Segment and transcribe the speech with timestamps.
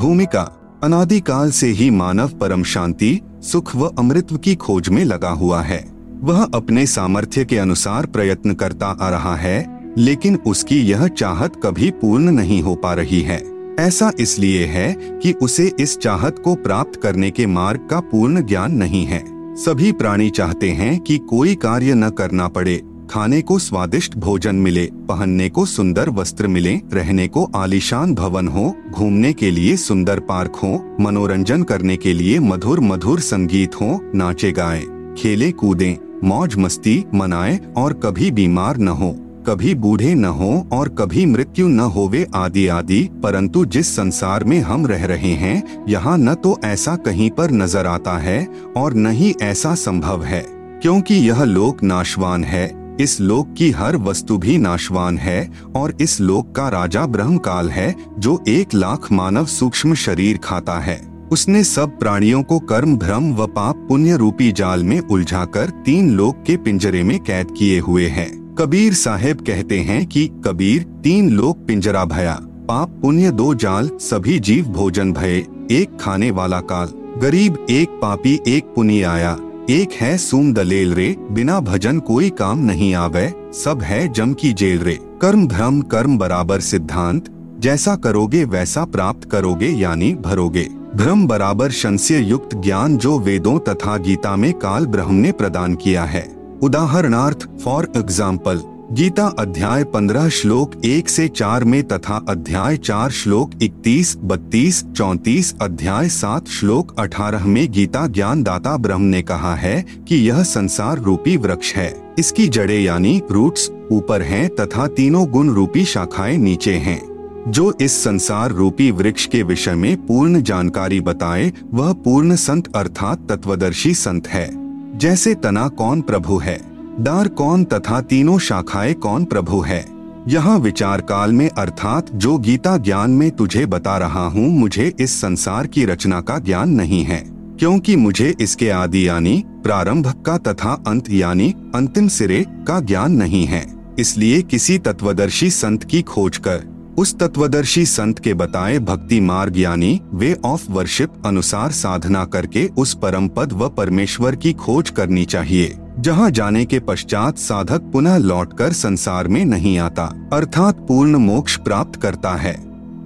[0.00, 0.42] भूमिका,
[0.82, 5.92] अनादिकाल से ही मानव परम शांति, सुख व अमृत की खोज में लगा हुआ है।
[6.20, 11.90] वह अपने सामर्थ्य के अनुसार प्रयत्न करता आ रहा है, लेकिन उसकी यह चाहत कभी
[11.90, 13.42] पूर्ण नहीं हो पा रही है।
[13.80, 18.72] ऐसा इसलिए है कि उसे इस चाहत को प्राप्त करने के मार्ग का पूर्ण ज्ञान
[18.72, 19.22] नहीं है।
[19.56, 24.84] सभी प्राणी चाहते हैं कि कोई कार्य न करना पड़े खाने को स्वादिष्ट भोजन मिले,
[25.08, 30.56] पहनने को सुंदर वस्त्र मिले, रहने को आलिशान भवन हो, घूमने के लिए सुंदर पार्क
[30.56, 34.84] हो, मनोरंजन करने के लिए मधुर मधुर संगीत हो, नाचे गाए,
[35.18, 39.12] खेले कूदे, मौज मस्ती मनाए और कभी बीमार न हो,
[39.46, 44.60] कभी बूढ़े न हो और कभी मृत्यु न होवे आदि आदि, परंतु जिस संसार में
[44.60, 49.10] हम रह रहे हैं, यहाँ न तो ऐसा कहीं पर नज़र आता है और न
[49.10, 50.44] ही ऐसा संभव है,
[50.82, 56.20] क्योंकि यह लोक नाशवान है। इस लोक की हर वस्तु भी नाशवान है और इस
[56.20, 61.64] लोक का राजा ब्रह्म काल है, जो एक लाख मानव सूक्ष्म शरीर खाता है। उसने
[61.64, 66.56] सब प्राणियों को कर्म, भ्रम व पाप पुण्य रूपी जाल में उलझाकर तीन लोक के
[66.56, 72.04] पिंजरे में कैद किए हुए है। कबीर साहेब कहते हैं कि कबीर, तीन लोक पिंजरा
[72.04, 76.88] भया। पाप पुण्य दो जाल, सभी जीव भोजन भये, एक खाने वाला काल।
[77.20, 82.58] गरीब, एक पापी, एक पुण्य आया। एक है सुम दलेल रे, बिना भजन कोई काम
[82.58, 87.28] नहीं आवे, सब है जम की जेल रे। कर्म भ्रम कर्म बराबर सिद्धांत,
[87.60, 93.96] जैसा करोगे वैसा प्राप्त करोगे, यानी भरोगे। भ्रम बराबर शंस्य युक्त ज्ञान जो वेदों तथा
[93.98, 96.26] गीता में काल ब्रह्म ने प्रदान किया है।
[96.62, 103.50] उदाहरणार्थ फॉर एग्ज़ाम्पल गीता अध्याय पंद्रह श्लोक एक से चार में तथा अध्याय चार श्लोक
[103.62, 109.86] इकतीस, बत्तीस, चौतीस, अध्याय सात श्लोक अठारह में गीता ज्ञान दाता ब्रह्म ने कहा है
[110.08, 115.50] कि यह संसार रूपी वृक्ष है। इसकी जड़े यानी रूट्स ऊपर हैं तथा तीनों गुण
[115.50, 117.02] रूपी शाखाएँ नीचे हैं।
[117.48, 123.26] जो इस संसार रूपी वृक्ष के विषय में पूर्ण जानकारी बताए, वह पूर्ण संत अर्थात
[123.28, 124.50] तत्वदर्शी संत है।
[124.98, 126.69] जैसे तना कौन प्रभु है?
[127.00, 129.84] डार कौन तथा तीनों शाखाएँ कौन प्रभु है?
[130.28, 135.20] यहाँ विचार काल में अर्थात जो गीता ज्ञान में तुझे बता रहा हूँ, मुझे इस
[135.20, 137.22] संसार की रचना का ज्ञान नहीं है।
[137.58, 143.44] क्योंकि मुझे इसके आदि यानी प्रारंभ का तथा अंत यानी अंतिम सिरे का ज्ञान नहीं
[143.46, 143.64] है।
[143.98, 146.64] इसलिए किसी तत्वदर्शी संत की खोज कर,
[146.98, 152.94] उस तत्वदर्शी संत के बताए भक्ति मार्ग यानी वे ऑफ़ वर्शिप अनुसार साधना करके उस
[152.94, 158.72] परम पद व परमेश्वर की खोज करनी चाहिए। जहाँ जाने के पश्चात साधक पुनः लौटकर
[158.72, 162.56] संसार में नहीं आता, अर्थात पूर्ण मोक्ष प्राप्त करता है।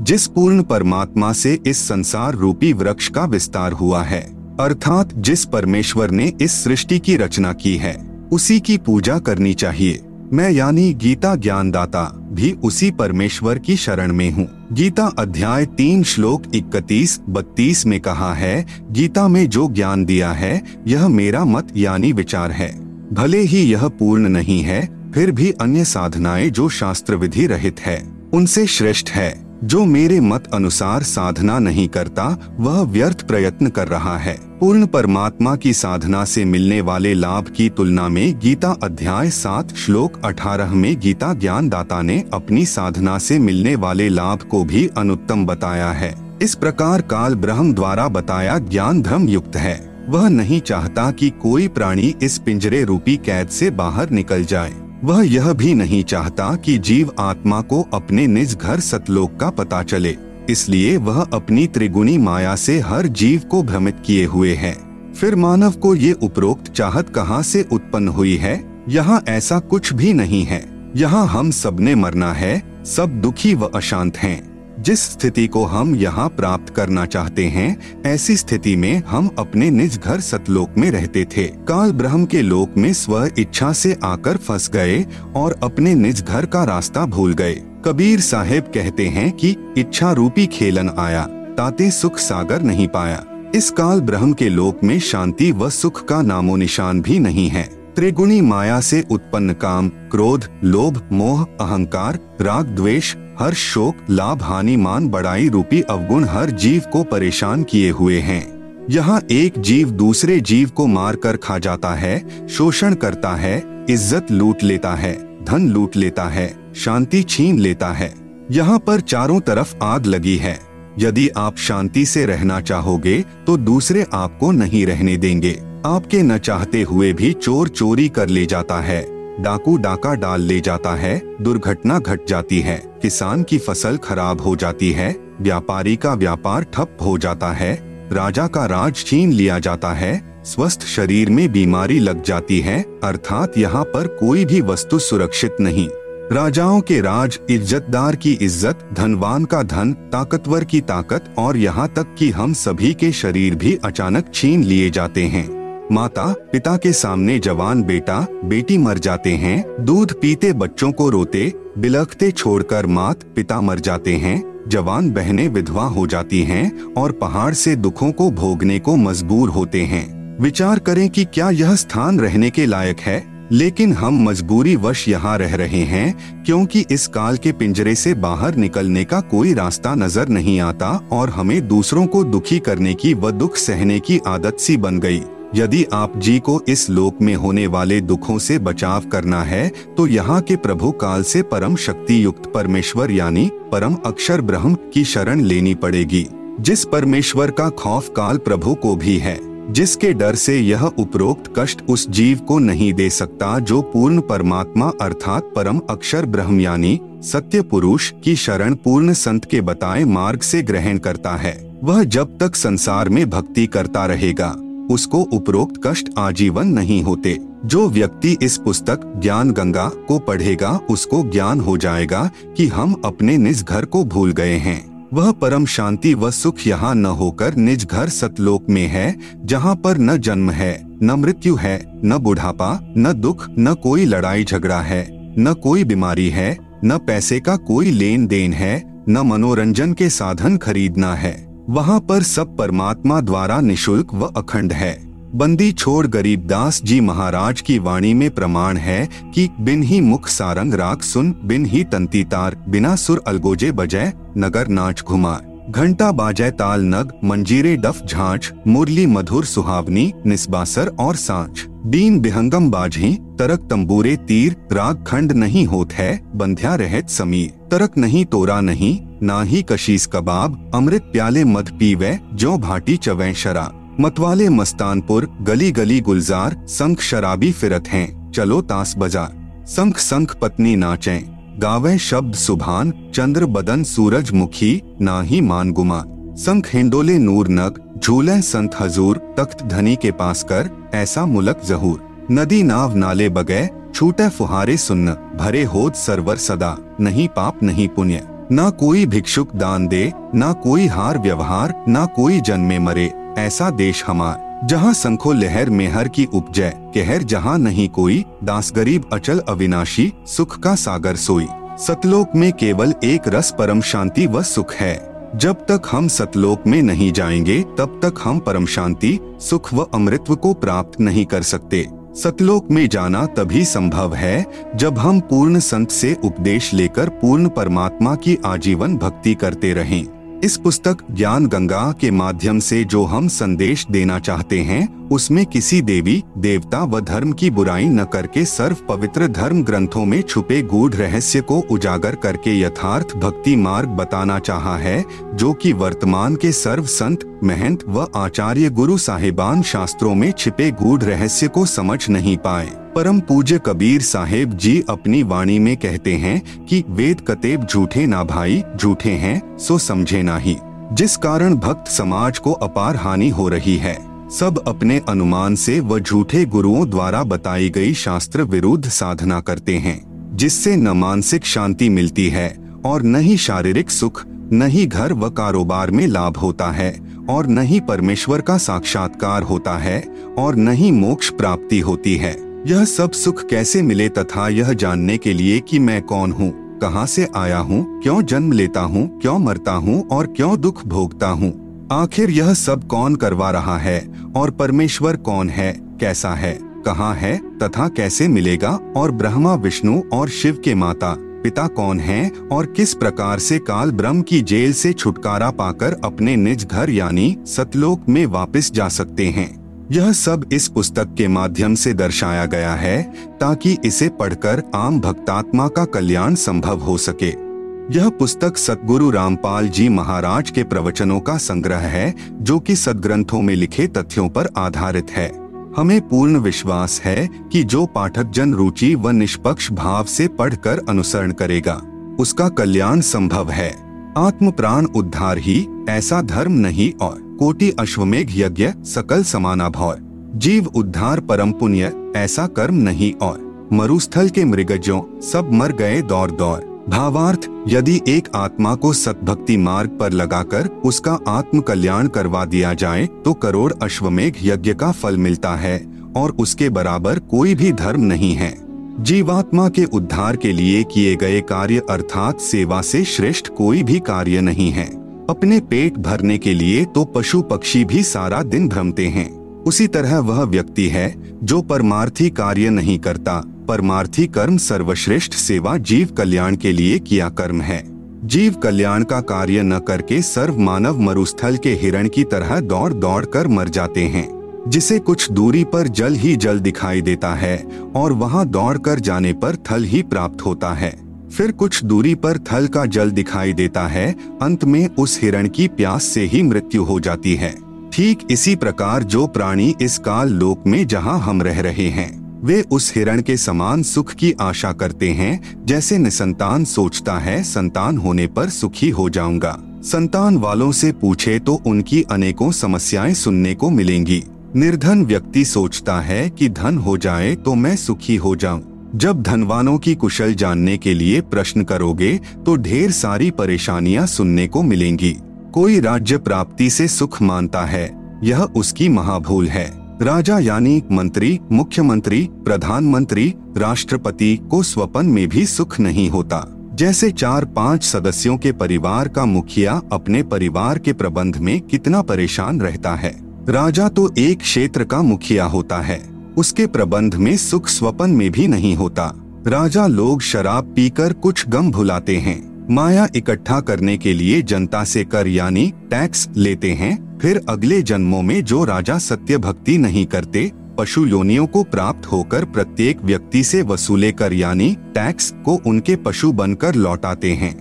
[0.04, 4.20] जिस पूर्ण परमात्मा से इस संसार रूपी वृक्ष का विस्तार हुआ है,
[4.60, 10.00] अर्थात जिस परमेश्वर ने इस सृष्टि की रचना की है, उसी की पूजा करनी चाहिए।
[10.32, 16.42] मैं यानी गीता ज्ञानदाता भी उसी परमेश्वर की शरण में हूँ। गीता अध्याय तीन श्लोक
[16.54, 22.12] इकतीस, बत्तीस में कहा है, गीता में जो ज्ञान दिया है, यह मेरा मत यानी
[22.12, 22.80] विचार है।
[23.14, 28.12] भले ही यह पूर्ण नहीं है, फिर भी अन्य साधनाएँ जो शास्त्र विधि रहित है,
[28.32, 34.18] उनसे श्रेष्ठ है। जो मेरे मत अनुसार साधना नहीं करता, वह व्यर्थ प्रयत्न कर रहा
[34.18, 39.74] है। पूर्ण परमात्मा की साधना से मिलने वाले लाभ की तुलना में गीता अध्याय सात,
[39.74, 44.90] श्लोक अठारह में गीता ज्ञान दाता ने अपनी साधना से मिलने वाले लाभ को भी
[44.98, 50.60] अनुत्तम बताया है। इस प्रकार काल ब्रह्म द्वारा बताया ज्ञान धर्म युक्त है। वह नहीं
[50.60, 55.74] चाहता कि कोई प्राणी इस पिंजरे रूपी कैद से बाहर निकल जाए। वह यह भी
[55.74, 60.16] नहीं चाहता कि जीव आत्मा को अपने निज घर सतलोक का पता चले,
[60.50, 64.72] इसलिए वह अपनी त्रिगुणी माया से हर जीव को भ्रमित किए हुए है।
[65.12, 68.54] फिर मानव को ये उपरोक्त चाहत कहाँ से उत्पन्न हुई है?
[68.88, 70.64] यहाँ ऐसा कुछ भी नहीं है।
[70.96, 76.28] यहाँ हम सबने मरना है, सब दुखी व अशांत हैं। जिस स्थिति को हम यहाँ
[76.28, 81.46] प्राप्त करना चाहते हैं, ऐसी स्थिति में हम अपने निज घर सतलोक में रहते थे।
[81.68, 85.04] काल ब्रह्म के लोक में स्व इच्छा से आकर फंस गए
[85.36, 87.54] और अपने निज घर का रास्ता भूल गए।
[87.84, 91.24] कबीर साहेब कहते हैं कि इच्छा रूपी खेलन आया,
[91.56, 93.24] ताते सुख सागर नहीं पाया।
[93.54, 97.62] इस काल ब्रह्म के लोक में शांति व सुख का नामो निशान भी नहीं है।
[97.96, 104.76] त्रिगुणी माया से उत्पन्न काम, क्रोध, लोभ, मोह, अहंकार, राग, द्वेष हर शोक, लाभ, हानि,
[104.76, 110.40] मान, बड़ाई रूपी अवगुण हर जीव को परेशान किए हुए हैं। यहाँ एक जीव दूसरे
[110.40, 113.56] जीव को मार कर खा जाता है, शोषण करता है,
[113.90, 115.14] इज़्ज़त लूट लेता है,
[115.44, 118.12] धन लूट लेता है, शांति छीन लेता है।
[118.50, 120.58] यहाँ पर चारों तरफ़ आग लगी है।
[120.98, 125.52] यदि आप शांति से रहना चाहोगे तो दूसरे आपको नहीं रहने देंगे।
[125.86, 129.02] आपके न चाहते हुए भी चोर चोरी कर ले जाता है।
[129.40, 134.54] डाकू डाका डाल ले जाता है, दुर्घटना घट जाती है, किसान की फ़सल खराब हो
[134.56, 135.10] जाती है,
[135.40, 137.74] व्यापारी का व्यापार ठप हो जाता है,
[138.12, 143.58] राजा का राज छीन लिया जाता है, स्वस्थ शरीर में बीमारी लग जाती है, अर्थात
[143.58, 145.88] यहाँ पर कोई भी वस्तु सुरक्षित नहीं।
[146.32, 152.14] राजाओं के राज इज्जतदार की इज़्ज़त, धनवान का धन, ताकतवर की ताकत और यहाँ तक
[152.18, 157.38] कि हम सभी के शरीर भी अचानक छीन लिए जाते हैं। माता, पिता के सामने
[157.38, 163.60] जवान बेटा, बेटी मर जाते हैं, दूध पीते बच्चों को रोते, बिलखते छोड़कर मात, पिता
[163.60, 168.78] मर जाते हैं, जवान बहनें विधवा हो जाती हैं और पहाड़ से दुखों को भोगने
[168.78, 173.22] को मजबूर होते हैं। विचार करें कि क्या यह स्थान रहने के लायक है,
[173.52, 178.54] लेकिन हम मजबूरी वश यहाँ रह रहे हैं, क्योंकि इस काल के पिंजरे से बाहर
[178.54, 183.30] निकलने का कोई रास्ता नज़र नहीं आता और हमें दूसरों को दुखी करने की व
[183.30, 185.22] दुख सहने की आदत सी बन गई।
[185.54, 190.06] यदि आप जी को इस लोक में होने वाले दुखों से बचाव करना है तो
[190.06, 195.40] यहाँ के प्रभु काल से परम शक्ति युक्त परमेश्वर यानी परम अक्षर ब्रह्म की शरण
[195.40, 196.26] लेनी पड़ेगी,
[196.60, 199.38] जिस परमेश्वर का खौफ काल प्रभु को भी है,
[199.72, 204.90] जिसके डर से यह उपरोक्त कष्ट उस जीव को नहीं दे सकता जो पूर्ण परमात्मा
[205.00, 210.62] अर्थात परम अक्षर ब्रह्म यानी सत्य पुरुष की शरण पूर्ण संत के बताए मार्ग से
[210.62, 214.54] ग्रहण करता है, वह जब तक संसार में भक्ति करता रहेगा।
[214.90, 221.30] उसको उपरोक्त कष्ट आजीवन नहीं होते। जो व्यक्ति इस पुस्तक ज्ञान गंगा को पढ़ेगा, उसको
[221.30, 226.14] ज्ञान हो जाएगा कि हम अपने निज घर को भूल गए हैं। वह परम शांति
[226.14, 230.86] व सुख यहाँ न होकर निज घर सतलोक में है, जहाँ पर न जन्म है,
[231.02, 235.08] न मृत्यु है, न बुढ़ापा, न दुख, न कोई लड़ाई झगड़ा है,
[235.38, 240.56] न कोई बीमारी है, न पैसे का कोई लेन देन है, न मनोरंजन के साधन
[240.56, 244.92] खरीदना है। वहाँ पर सब परमात्मा द्वारा निशुल्क व अखंड है।
[245.34, 250.28] बंदी छोड़ गरीब दास जी महाराज की वाणी में प्रमाण है कि बिन ही मुख
[250.28, 255.40] सारंग राग सुन, बिन ही तंती तार, बिना सुर अलगोजे बजय नगर नाच घुमा
[255.70, 262.70] घंटा बाजय ताल नग, मंजीरे डफ झांच मुरली मधुर सुहावनी, निस्बासर और सांच बीन बिहंगम
[262.70, 268.60] बाझी, तरक तंबूरे तीर, राग खंड नहीं होत है, बंध्या रहत समीर। तरक नहीं तोरा
[268.60, 275.28] नहीं ना ही कशीस कबाब, अमृत प्याले मध पीवे जो भाटी चवे शराब। मतवाले मस्तानपुर,
[275.42, 281.20] गली गली गुलजार, संख शराबी फिरत हैं, चलो तास बजार। संख संख पत्नी नाचें,
[281.60, 286.04] गावे शब्द सुभान, चंद्र बदन सूरज मुखी ना ही मान गुमा
[286.36, 292.26] संख हिंडोले नूर नग झूले संत हजूर, तख्त धनी के पास कर, ऐसा मुलक जहूर।
[292.30, 298.28] नदी नाव नाले बगे, छूटे फुहारे सुन्न, भरे होद सरवर सदा, नहीं पाप नहीं पुण्य।
[298.52, 304.04] ना कोई भिक्षुक दान दे, ना कोई हार व्यवहार, ना कोई जन्मे मरे, ऐसा देश
[304.06, 310.12] हमार। जहाँ संखो लहर मेहर की उपजय कहर जहाँ नहीं कोई, दास गरीब अचल अविनाशी,
[310.26, 311.46] सुख का सागर सोई।
[311.78, 316.82] सतलोक में केवल एक रस परम शांति व सुख है। जब तक हम सतलोक में
[316.82, 321.88] नहीं जाएँगे, तब तक हम परम शांति, सुख व अमृत्व को प्राप्त नहीं कर सकते।
[322.16, 324.46] सतलोक में जाना तभी संभव है,
[324.76, 330.06] जब हम पूर्ण संत से उपदेश लेकर पूर्ण परमात्मा की आजीवन भक्ति करते रहें।
[330.40, 335.82] इस पुस्तक ज्ञान गंगा के माध्यम से जो हम संदेश देना चाहते हैं उसमें किसी
[335.82, 340.94] देवी, देवता व धर्म की बुराई न करके सर्व पवित्र धर्म ग्रंथों में छुपे गूढ़
[340.94, 346.84] रहस्य को उजागर करके यथार्थ भक्ति मार्ग बताना चाहा है, जो कि वर्तमान के सर्व
[346.84, 352.66] संत, महंत व आचार्य गुरु साहिबान शास्त्रों में छिपे गूढ़ रहस्य को समझ नहीं पाए।
[352.66, 358.24] परम पूज्य कबीर साहेब जी अपनी वाणी में कहते हैं कि, वेद कतेब झूठे ना
[358.24, 360.56] भाई, झूठे हैं, सो समझे ना ही।
[360.92, 365.98] जिस कारण भक्त समाज को अपार हानि हो रही है। सब अपने अनुमान से व
[365.98, 370.00] झूठे गुरुओं द्वारा बताई गई शास्त्र विरुद्ध साधना करते हैं,
[370.36, 372.48] जिससे न मानसिक शांति मिलती है
[372.86, 374.22] और न ही शारीरिक सुख,
[374.52, 376.90] न ही घर व कारोबार में लाभ होता है
[377.30, 380.00] और न ही परमेश्वर का साक्षात्कार होता है
[380.38, 382.36] और न ही मोक्ष प्राप्ति होती है।
[382.66, 387.06] यह सब सुख कैसे मिले तथा यह जानने के लिए कि मैं कौन हूँ, कहाँ
[387.06, 391.60] से आया हूँ, क्यों जन्म लेता हूँ, क्यों मरता हूँ और क्यों दुख भोगता हूँ।
[391.92, 393.98] आखिर यह सब कौन करवा रहा है
[394.36, 400.28] और परमेश्वर कौन है, कैसा है, कहाँ है, तथा कैसे मिलेगा, और ब्रह्मा, विष्णु और
[400.28, 404.92] शिव के माता, पिता कौन हैं, और किस प्रकार से काल ब्रह्म की जेल से
[404.92, 410.68] छुटकारा पाकर अपने निज घर यानी सतलोक में वापस जा सकते हैं। यह सब इस
[410.68, 413.02] पुस्तक के माध्यम से दर्शाया गया है,
[413.40, 417.43] ताकि इसे पढ़कर आम भक्तात्मा का कल्याण संभव हो सके।
[417.92, 423.54] यह पुस्तक सतगुरु रामपाल जी महाराज के प्रवचनों का संग्रह है, जो कि सदग्रंथों में
[423.54, 425.28] लिखे तथ्यों पर आधारित है।
[425.76, 431.32] हमें पूर्ण विश्वास है कि जो पाठक जन रुचि व निष्पक्ष भाव से पढ़कर अनुसरण
[431.32, 431.74] करेगा,
[432.20, 433.70] उसका कल्याण संभव है।
[434.18, 439.96] आत्म प्राण उद्धार ही ऐसा धर्म नहीं और कोटि अश्वमेघ यज्ञ सकल समाना भौर
[440.36, 446.30] जीव उद्धार परम पुण्य ऐसा कर्म नहीं और मरुस्थल के मृगजों सब मर गए दौर
[446.30, 452.72] दौर भावार्थ, यदि एक आत्मा को सतभक्ति मार्ग पर लगाकर उसका आत्म कल्याण करवा दिया
[452.74, 455.78] जाए तो करोड़ अश्वमेघ यज्ञ का फल मिलता है,
[456.16, 458.52] और उसके बराबर कोई भी धर्म नहीं है।
[459.00, 464.40] जीवात्मा के उद्धार के लिए किए गए कार्य अर्थात सेवा से श्रेष्ठ कोई भी कार्य
[464.40, 464.86] नहीं है।
[465.30, 469.28] अपने पेट भरने के लिए तो पशु पक्षी भी सारा दिन भ्रमते हैं।
[469.62, 476.08] उसी तरह वह व्यक्ति है, जो परमार्थी कार्य नहीं करता परमार्थी कर्म सर्वश्रेष्ठ सेवा जीव
[476.08, 477.82] कल्याण के लिए किया कर्म है।
[478.26, 483.24] जीव कल्याण का कार्य न करके सर्व मानव मरुस्थल के हिरण की तरह दौड़ दौड़
[483.24, 484.28] कर मर जाते हैं,
[484.68, 487.56] जिसे कुछ दूरी पर जल ही जल दिखाई देता है
[487.96, 490.92] और वहाँ दौड़ कर जाने पर थल ही प्राप्त होता है।
[491.28, 494.10] फिर कुछ दूरी पर थल का जल दिखाई देता है,
[494.42, 497.54] अंत में उस हिरण की प्यास से ही मृत्यु हो जाती है।
[497.92, 502.60] ठीक इसी प्रकार जो प्राणी इस काल लोक में जहाँ हम रह रहे हैं। वे
[502.70, 508.26] उस हिरण के समान सुख की आशा करते हैं, जैसे निसंतान सोचता है, संतान होने
[508.26, 514.22] पर सुखी हो जाऊँगा। संतान वालों से पूछे तो उनकी अनेकों समस्याएँ सुनने को मिलेंगी।
[514.56, 519.78] निर्धन व्यक्ति सोचता है कि धन हो जाए तो मैं सुखी हो जाऊँ। जब धनवानों
[519.78, 525.16] की कुशल जानने के लिए प्रश्न करोगे तो ढेर सारी परेशानियाँ सुनने को मिलेंगी।
[525.54, 527.90] कोई राज्य प्राप्ति से सुख मानता है,
[528.24, 535.80] यह उसकी महाभूल है। राजा यानी मंत्री, मुख्यमंत्री, प्रधानमंत्री, राष्ट्रपति को स्वपन में भी सुख
[535.80, 541.60] नहीं होता। जैसे चार पाँच सदस्यों के परिवार का मुखिया अपने परिवार के प्रबंध में
[541.60, 546.02] कितना परेशान रहता है। राजा तो एक क्षेत्र का मुखिया होता है।
[546.36, 549.14] उसके प्रबंध में सुख स्वपन में भी नहीं होता।
[549.46, 555.04] राजा लोग शराब पीकर कुछ गम भुलाते हैं। माया इकट्ठा करने के लिए जनता से
[555.04, 560.52] कर यानी टैक्स लेते हैं। फिर अगले जन्मों में जो राजा सत्य भक्ति नहीं करते,
[560.78, 566.32] पशु योनियों को प्राप्त होकर प्रत्येक व्यक्ति से वसूले कर यानी टैक्स को उनके पशु
[566.32, 567.54] बनकर लौटाते हैं।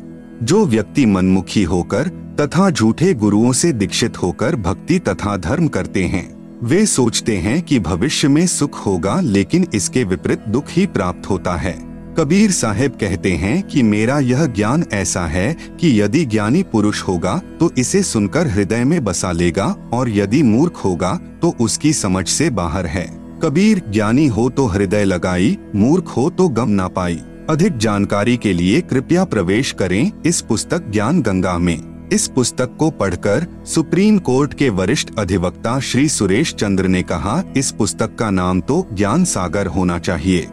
[0.43, 2.07] जो व्यक्ति मनमुखी होकर
[2.39, 7.79] तथा झूठे गुरुओं से दीक्षित होकर भक्ति तथा धर्म करते हैं, वे सोचते हैं कि
[7.79, 13.31] भविष्य में सुख होगा लेकिन इसके विपरीत दुख ही प्राप्त होता है। कबीर साहेब कहते
[13.31, 18.47] हैं कि मेरा यह ज्ञान ऐसा है कि यदि ज्ञानी पुरुष होगा तो इसे सुनकर
[18.47, 23.05] हृदय में बसा लेगा और यदि मूर्ख होगा तो उसकी समझ से बाहर है।
[23.43, 28.53] कबीर ज्ञानी हो तो हृदय लगाई, मूर्ख हो तो गम ना पाई। अधिक जानकारी के
[28.53, 34.53] लिए कृपया प्रवेश करें इस पुस्तक ज्ञान गंगा में। इस पुस्तक को पढ़कर सुप्रीम कोर्ट
[34.53, 39.67] के वरिष्ठ अधिवक्ता श्री सुरेश चंद्र ने कहा, इस पुस्तक का नाम तो ज्ञान सागर
[39.67, 40.47] होना चाहिए।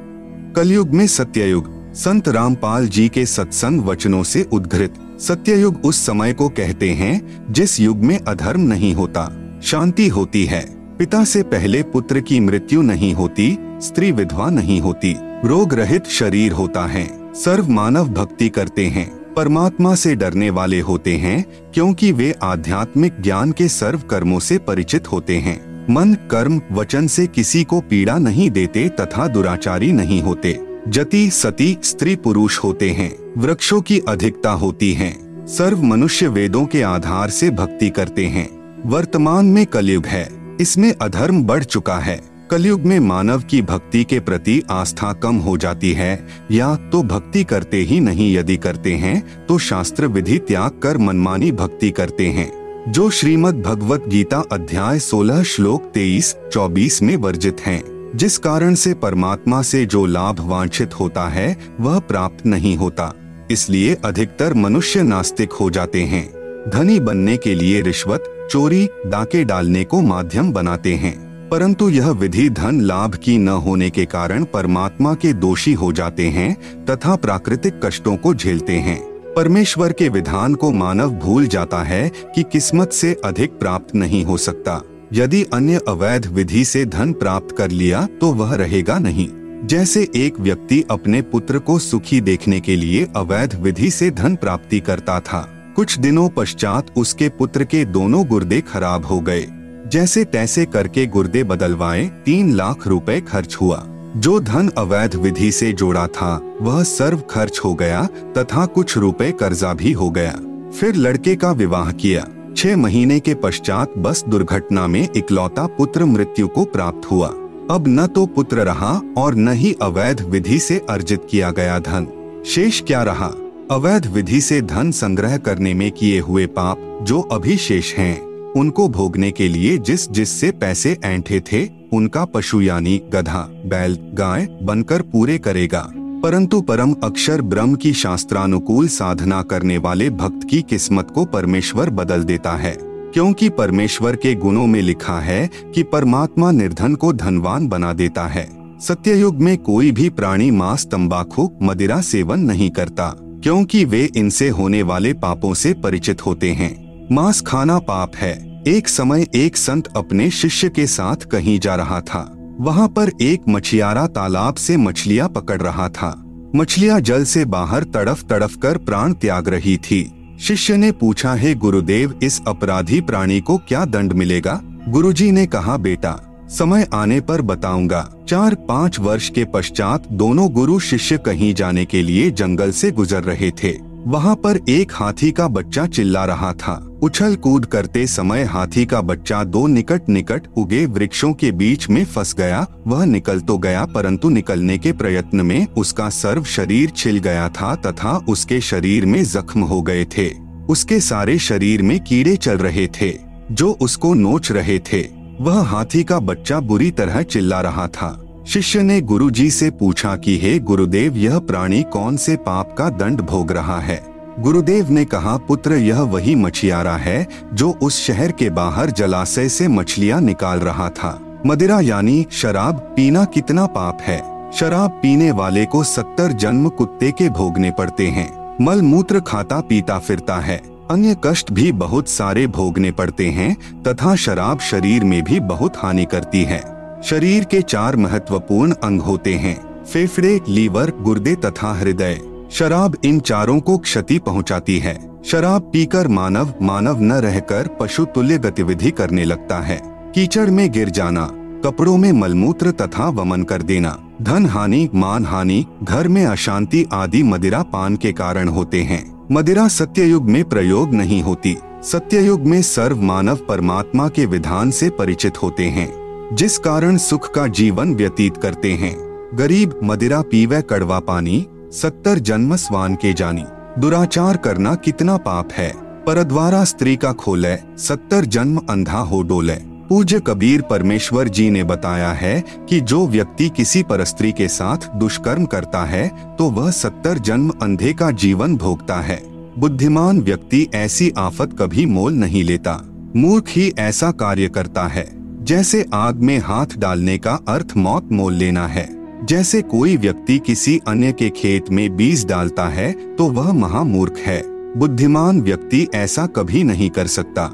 [0.57, 6.49] कलयुग में सत्ययुग, संत रामपाल जी के सत्संग वचनों से उद्घृत। सत्ययुग उस समय को
[6.49, 9.30] कहते हैं, जिस युग में अधर्म नहीं होता,
[9.62, 10.61] शांति होती है।
[10.97, 16.52] पिता से पहले पुत्र की मृत्यु नहीं होती, स्त्री विधवा नहीं होती, रोग रहित शरीर
[16.52, 22.35] होता है। सर्व मानव भक्ति करते हैं, परमात्मा से डरने वाले होते हैं, क्योंकि वे
[22.42, 27.81] आध्यात्मिक ज्ञान के सर्व कर्मों से परिचित होते हैं। मन कर्म वचन से किसी को
[27.81, 30.59] पीड़ा नहीं देते तथा दुराचारी नहीं होते।
[30.89, 35.13] जति सती स्त्री पुरुष होते हैं, वृक्षों की अधिकता होती है।
[35.47, 38.49] सर्व मनुष्य वेदों के आधार से भक्ति करते हैं।
[38.87, 40.29] वर्तमान में कलयुग है,
[40.61, 42.21] इसमें अधर्म बढ़ चुका है।
[42.51, 47.45] कलयुग में मानव की भक्ति के प्रति आस्था कम हो जाती है, या तो भक्ति
[47.45, 52.60] करते ही नहीं यदि करते हैं तो शास्त्र विधि त्याग कर मनमानी भक्ति करते हैं।
[52.89, 58.95] जो श्रीमद् भगवत गीता अध्याय 16 श्लोक 23 24 में वर्जित हैं, जिस कारण से
[58.95, 63.15] परमात्मा से जो लाभ वांछित होता है वह प्राप्त नहीं होता।
[63.51, 66.33] इसलिए अधिकतर मनुष्य नास्तिक हो जाते हैं।
[66.71, 72.51] धनी बनने के लिए रिश्वत चोरी डाके डालने को माध्यम बनाते हैं। परंतु यह विधि
[72.51, 77.81] धन लाभ की न होने के कारण परमात्मा के दोषी हो जाते हैं तथा प्राकृतिक
[77.85, 83.13] कष्टों को झेलते हैं। परमेश्वर के विधान को मानव भूल जाता है कि किस्मत से
[83.25, 84.81] अधिक प्राप्त नहीं हो सकता।
[85.13, 89.29] यदि अन्य अवैध विधि से धन प्राप्त कर लिया तो वह रहेगा नहीं।
[89.67, 94.81] जैसे एक व्यक्ति अपने पुत्र को सुखी देखने के लिए अवैध विधि से धन प्राप्ति
[94.81, 95.41] करता था,
[95.77, 99.47] कुछ दिनों पश्चात उसके पुत्र के दोनों गुर्दे खराब हो गए।
[99.87, 103.85] जैसे तैसे करके गुर्दे बदलवाए, तीन लाख रुपए खर्च हुआ।
[104.17, 109.31] जो धन अवैध विधि से जोड़ा था वह सर्व खर्च हो गया तथा कुछ रुपए
[109.33, 110.33] कर्जा भी हो गया।
[110.71, 112.26] फिर लड़के का विवाह किया।
[112.57, 117.29] छह महीने के पश्चात बस दुर्घटना में इकलौता पुत्र मृत्यु को प्राप्त हुआ।
[117.71, 122.07] अब न तो पुत्र रहा और न ही अवैध विधि से अर्जित किया गया धन।
[122.47, 123.33] शेष क्या रहा?
[123.71, 128.21] अवैध विधि से धन संग्रह करने में किए हुए पाप जो अभी शेष हैं,
[128.52, 134.47] उनको भोगने के लिए जिस जिससे पैसे ऐंठे थे उनका पशु यानी गधा, बैल, गाय
[134.62, 135.88] बनकर पूरे करेगा।
[136.23, 142.25] परंतु परम अक्षर ब्रह्म की शास्त्रानुकूल साधना करने वाले भक्त की किस्मत को परमेश्वर बदल
[142.25, 147.92] देता है, क्योंकि परमेश्वर के गुणों में लिखा है कि परमात्मा निर्धन को धनवान बना
[147.92, 148.49] देता है।
[148.80, 154.82] सत्ययुग में कोई भी प्राणी मांस, तंबाकू, मदिरा सेवन नहीं करता, क्योंकि वे इनसे होने
[154.82, 160.31] वाले पापों से परिचित होते हैं। मांस खाना पाप है एक समय एक संत अपने
[160.31, 165.62] शिष्य के साथ कहीं जा रहा था। वहाँ पर एक मछियारा तालाब से मछलियाँ पकड़
[165.62, 166.25] रहा था।
[166.57, 171.55] मछलियाँ जल से बाहर तड़फ तड़फ कर प्राण त्याग रही थी। शिष्य ने पूछा, है
[171.55, 174.61] गुरुदेव, इस अपराधी प्राणी को क्या दंड मिलेगा?
[174.88, 180.79] गुरुजी ने कहा, बेटा, समय आने पर बताऊँगा। चार पाँच वर्ष के पश्चात दोनों गुरु
[180.79, 185.47] शिष्य कहीं जाने के लिए जंगल से गुजर रहे थे। वहाँ पर एक हाथी का
[185.49, 190.85] बच्चा चिल्ला रहा था। उछल कूद करते समय हाथी का बच्चा दो निकट निकट उगे
[190.87, 195.66] वृक्षों के बीच में फंस गया। वह निकल तो गया, परंतु निकलने के प्रयत्न में
[195.66, 200.28] उसका सर्व शरीर छिल गया था तथा उसके शरीर में जख्म हो गए थे।
[200.69, 203.12] उसके सारे शरीर में कीड़े चल रहे थे,
[203.52, 205.02] जो उसको नोच रहे थे।
[205.40, 208.11] वह हाथी का बच्चा बुरी तरह चिल्ला रहा था।
[208.47, 213.20] शिष्य ने गुरुजी से पूछा कि, हे गुरुदेव, यह प्राणी कौन से पाप का दंड
[213.20, 214.04] भोग रहा है?
[214.38, 219.68] गुरुदेव ने कहा, पुत्र, यह वही मछियारा है, जो उस शहर के बाहर जलाशय से
[219.68, 225.85] मछलियाँ निकाल रहा था। मदिरा यानी शराब पीना कितना पाप है। शराब पीने वाले को
[225.85, 231.52] सत्तर जन्म कुत्ते के भोगने पड़ते हैं। मल मूत्र खाता पीता फिरता है। अन्य कष्ट
[231.52, 236.80] भी बहुत सारे भोगने पड़ते हैं, तथा शराब शरीर में भी बहुत हानि करती है।
[237.04, 243.61] शरीर के चार महत्वपूर्ण अंग होते हैं, फेफड़े, लीवर, गुर्दे तथा हृदय। शराब इन चारों
[243.61, 249.59] को क्षति पहुंचाती है। शराब पीकर मानव मानव न रहकर पशु तुल्य गतिविधि करने लगता
[249.59, 249.81] है।
[250.14, 251.31] कीचड़ में गिर जाना,
[251.64, 257.22] कपड़ों में मलमूत्र तथा वमन कर देना धन हानि मान हानि घर में अशांति आदि
[257.22, 263.03] मदिरा पान के कारण होते हैं। मदिरा सत्ययुग में प्रयोग नहीं होती। सत्ययुग में सर्व
[263.03, 266.00] मानव परमात्मा के विधान से परिचित होते हैं।
[266.33, 268.97] जिस कारण सुख का जीवन व्यतीत करते हैं।
[269.35, 273.45] गरीब मदिरा पीवे कड़वा पानी, सत्तर जन्म स्वान के जानी।
[273.79, 275.73] दुराचार करना कितना पाप है।
[276.05, 279.57] परद्वारा स्त्री का खोले, सत्तर जन्म अंधा हो डोले।
[279.88, 285.45] पूज्य कबीर परमेश्वर जी ने बताया है कि जो व्यक्ति किसी परस्त्री के साथ दुष्कर्म
[285.45, 289.23] करता है तो वह सत्तर जन्म अंधे का जीवन भोगता है।
[289.59, 292.81] बुद्धिमान व्यक्ति ऐसी आफत कभी मोल नहीं लेता।
[293.16, 298.35] मूर्ख ही ऐसा कार्य करता है। जैसे आग में हाथ डालने का अर्थ मौत मोल
[298.35, 298.88] लेना है।
[299.24, 304.42] जैसे कोई व्यक्ति किसी अन्य के खेत में बीज डालता है तो वह महामूर्ख है।
[304.79, 307.50] बुद्धिमान व्यक्ति ऐसा कभी नहीं कर सकता।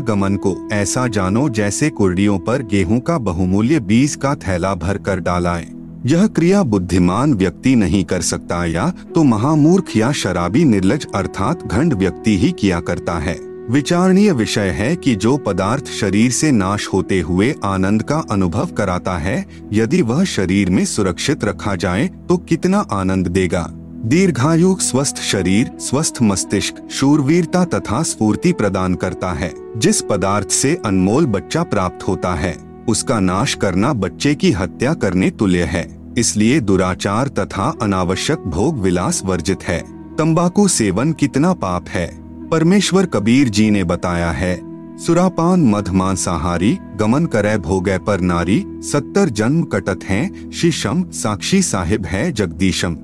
[0.00, 5.20] गमन को ऐसा जानो जैसे कुर्डियों पर गेहूँ का बहुमूल्य बीज का थैला भर कर
[5.20, 5.66] डालाए।
[6.06, 11.94] यह क्रिया बुद्धिमान व्यक्ति नहीं कर सकता या तो महामूर्ख या शराबी निर्लज अर्थात घंड
[11.94, 17.20] व्यक्ति ही किया करता है। विचारणीय विषय है कि जो पदार्थ शरीर से नाश होते
[17.20, 22.78] हुए आनंद का अनुभव कराता है, यदि वह शरीर में सुरक्षित रखा जाए तो कितना
[22.92, 23.66] आनंद देगा?
[24.04, 31.26] दीर्घायु स्वस्थ शरीर, स्वस्थ मस्तिष्क, शूरवीरता तथा स्फूर्ति प्रदान करता है, जिस पदार्थ से अनमोल
[31.26, 32.56] बच्चा प्राप्त होता है,
[32.88, 35.86] उसका नाश करना बच्चे की हत्या करने तुल्य है,
[36.18, 39.80] इसलिए दुराचार तथा अनावश्यक भोग विलास वर्जित है।
[40.16, 44.60] तंबाकू सेवन कितना पाप है। परमेश्वर कबीर जी ने बताया है,
[44.98, 52.06] सुरापान मध मांसाहारी, गमन करे भोगे पर नारी, सत्तर जन्म कटत हैं, शीशम, साक्षी साहिब
[52.06, 52.94] है, जगदीशम।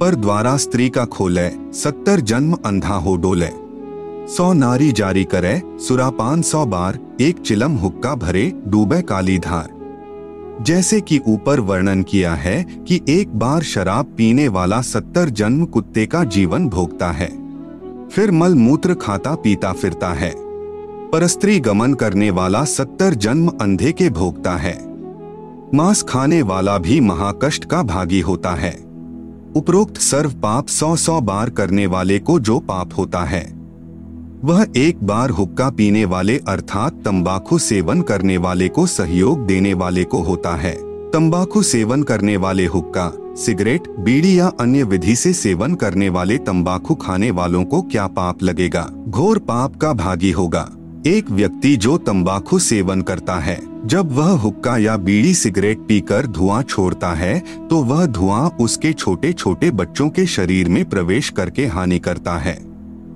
[0.00, 3.50] पर द्वारा स्त्री का खोले सत्तर जन्म अंधा हो डोले
[4.28, 9.68] सौ नारी जारी करे सुरापान सौ बार, एक चिलम हुक्का भरे डूबे काली धार।
[10.62, 16.06] जैसे कि ऊपर वर्णन किया है कि एक बार शराब पीने वाला सत्तर जन्म कुत्ते
[16.06, 17.43] का जीवन भोगता है।
[18.12, 20.32] फिर मल मूत्र खाता पीता फिरता है।
[21.10, 24.76] परस्त्री गमन करने वाला सत्तर जन्म अंधे के भोगता है।
[25.74, 28.72] मांस खाने वाला भी महाकष्ट का भागी होता है।
[29.56, 33.42] उपरोक्त सर्व पाप सौ सौ बार करने वाले को जो पाप होता है।
[34.44, 40.04] वह एक बार हुक्का पीने वाले अर्थात तंबाकू सेवन करने वाले को सहयोग देने वाले
[40.04, 45.74] को होता है। तंबाकू सेवन करने वाले हुक्का, सिगरेट, बीड़ी या अन्य विधि से सेवन
[45.74, 48.82] करने वाले तंबाकू खाने वालों को क्या पाप लगेगा?
[49.08, 50.66] घोर पाप का भागी होगा।
[51.06, 56.62] एक व्यक्ति जो तंबाकू सेवन करता है, जब वह हुक्का या बीड़ी, सिगरेट पीकर धुआँ
[56.62, 61.98] छोड़ता है तो वह धुआँ उसके छोटे छोटे बच्चों के शरीर में प्रवेश करके हानि
[61.98, 62.58] करता है।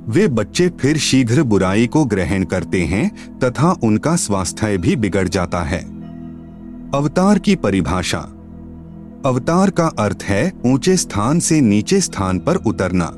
[0.09, 5.63] वे बच्चे फिर शीघ्र बुराई को ग्रहण करते हैं, तथा उनका स्वास्थ्य भी बिगड़ जाता
[5.65, 5.87] है।
[6.95, 8.19] अवतार की परिभाषा।
[9.27, 13.13] अवतार का अर्थ है ऊँचे स्थान से नीचे स्थान पर उतरना।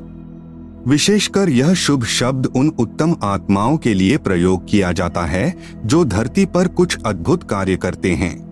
[0.91, 5.57] विशेषकर यह शुभ शब्द उन उत्तम आत्माओं के लिए प्रयोग किया जाता है,
[5.87, 8.51] जो धरती पर कुछ अद्भुत कार्य करते हैं।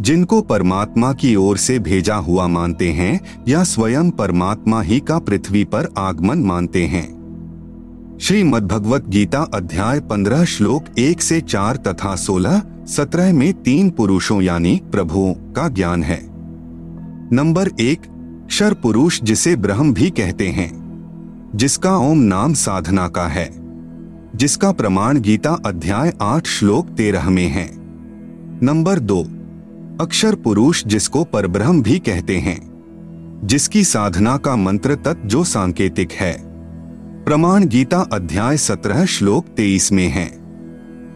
[0.00, 5.64] जिनको परमात्मा की ओर से भेजा हुआ मानते हैं, या स्वयं परमात्मा ही का पृथ्वी
[5.64, 7.20] पर आगमन मानते हैं।
[8.20, 14.42] श्रीमद भगवत गीता अध्याय पंद्रह श्लोक एक से चार तथा सोलह सत्रह में तीन पुरुषों
[14.42, 16.20] यानी प्रभुओं का ज्ञान है।
[17.32, 18.00] नंबर एक,
[18.46, 20.70] क्षर पुरुष जिसे ब्रह्म भी कहते हैं,
[21.54, 23.50] जिसका ओम नाम साधना का है,
[24.36, 27.70] जिसका प्रमाण गीता अध्याय आठ श्लोक तेरह में है।
[28.62, 29.22] नंबर दो,
[30.00, 32.60] अक्षर पुरुष जिसको परब्रह्म भी कहते हैं,
[33.44, 36.32] जिसकी साधना का मंत्र तत् जो सांकेतिक है।
[37.24, 40.30] प्रमाण गीता अध्याय सत्रह श्लोक तेईस में है।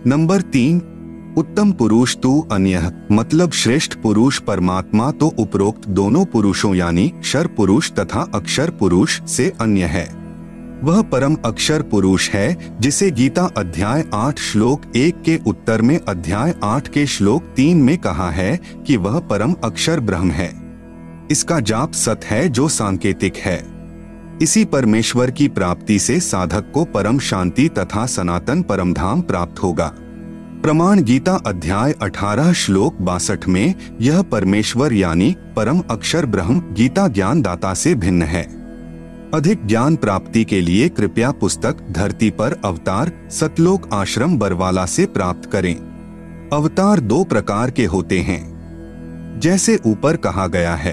[0.07, 0.83] नंबर तीन
[1.37, 7.91] उत्तम पुरुष तू अन्य मतलब श्रेष्ठ पुरुष परमात्मा तो उपरोक्त दोनों पुरुषों यानी क्षर पुरुष
[7.93, 10.05] तथा अक्षर पुरुष से अन्य है।
[10.85, 16.55] वह परम अक्षर पुरुष है, जिसे गीता अध्याय आठ श्लोक एक के उत्तर में अध्याय
[16.65, 20.53] आठ के श्लोक तीन में कहा है कि वह परम अक्षर ब्रह्म है।
[21.31, 23.63] इसका जाप सत है जो सांकेतिक है।
[24.43, 29.95] इसी परमेश्वर की प्राप्ति से साधक को परम शांति तथा सनातन परमधाम प्राप्त होगा।
[30.65, 37.43] प्रमाण गीता अध्याय 18 श्लोक बासठ में यह परमेश्वर यानी परम अक्षर ब्रह्म गीता ज्ञान
[37.43, 38.43] दाता से भिन्न है।
[39.35, 45.51] अधिक ज्ञान प्राप्ति के लिए कृपया पुस्तक धरती पर अवतार सतलोक आश्रम बरवाला से प्राप्त
[45.51, 45.75] करें।
[46.53, 50.93] अवतार दो प्रकार के होते हैं। जैसे ऊपर कहा गया है,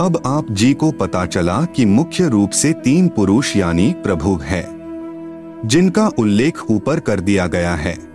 [0.00, 4.66] अब आप जी को पता चला कि मुख्य रूप से तीन पुरुष यानी प्रभु है,
[5.64, 8.13] जिनका उल्लेख ऊपर कर दिया गया है।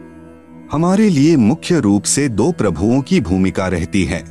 [0.72, 4.24] हमारे लिए मुख्य रूप से दो प्रभुओं की भूमिका रहती है।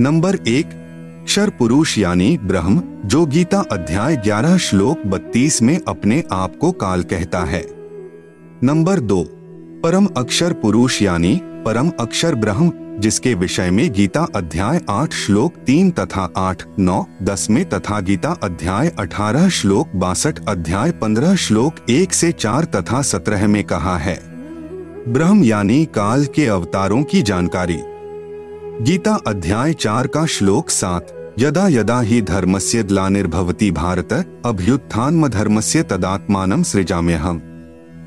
[0.00, 0.70] नंबर एक
[1.24, 7.02] क्षर पुरुष यानी ब्रह्म जो गीता अध्याय 11 श्लोक 32 में अपने आप को काल
[7.02, 7.64] कहता है।
[8.64, 9.22] नंबर दो
[9.84, 15.90] परम अक्षर पुरुष यानी परम अक्षर ब्रह्म जिसके विषय में गीता अध्याय 8 श्लोक 3
[15.90, 22.12] तथा 8, 9, 10 में तथा गीता अध्याय 18 श्लोक बासठ अध्याय 15 श्लोक 1
[22.12, 24.31] से 4 तथा 17 में कहा है।
[25.08, 27.78] ब्रह्म यानी काल के अवतारों की जानकारी।
[28.84, 35.82] गीता अध्याय चार का श्लोक सात, यदा यदा ही धर्मस्य ग्लानिर्भवति भारत अभ्युत्थान धर्म धर्मस्य
[35.82, 37.40] तदात्मानं सृजाम्यहम्।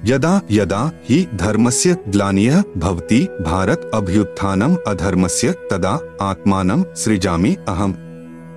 [0.06, 7.92] यदा यदा ही धर्मस्य ग्लानियः भवति भारत, अभ्युत्थानम अधर्मस्य तदा आत्मानं सृजामि अहम।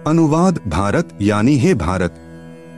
[0.07, 2.28] अनुवाद भारत यानी हे भारत।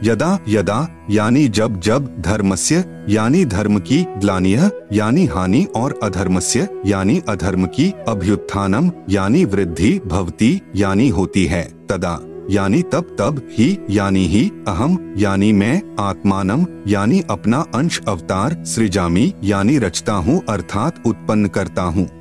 [0.05, 7.23] यदा यदा, यानी जब जब, धर्मस्य, यानी धर्म की ग्लानिय, यानी हानि और अधर्मस्य, यानी
[7.29, 14.27] अधर्म की अभ्युत्थानम, यानी वृद्धि, भवती, यानी होती है, तदा। यानी तब तब ही, यानी
[14.27, 21.47] ही, अहम, यानी मैं, आत्मानम, यानी अपना अंश अवतार, सृजामी, यानी रचता हूँ, अर्थात उत्पन्न
[21.47, 22.20] करता हूँ।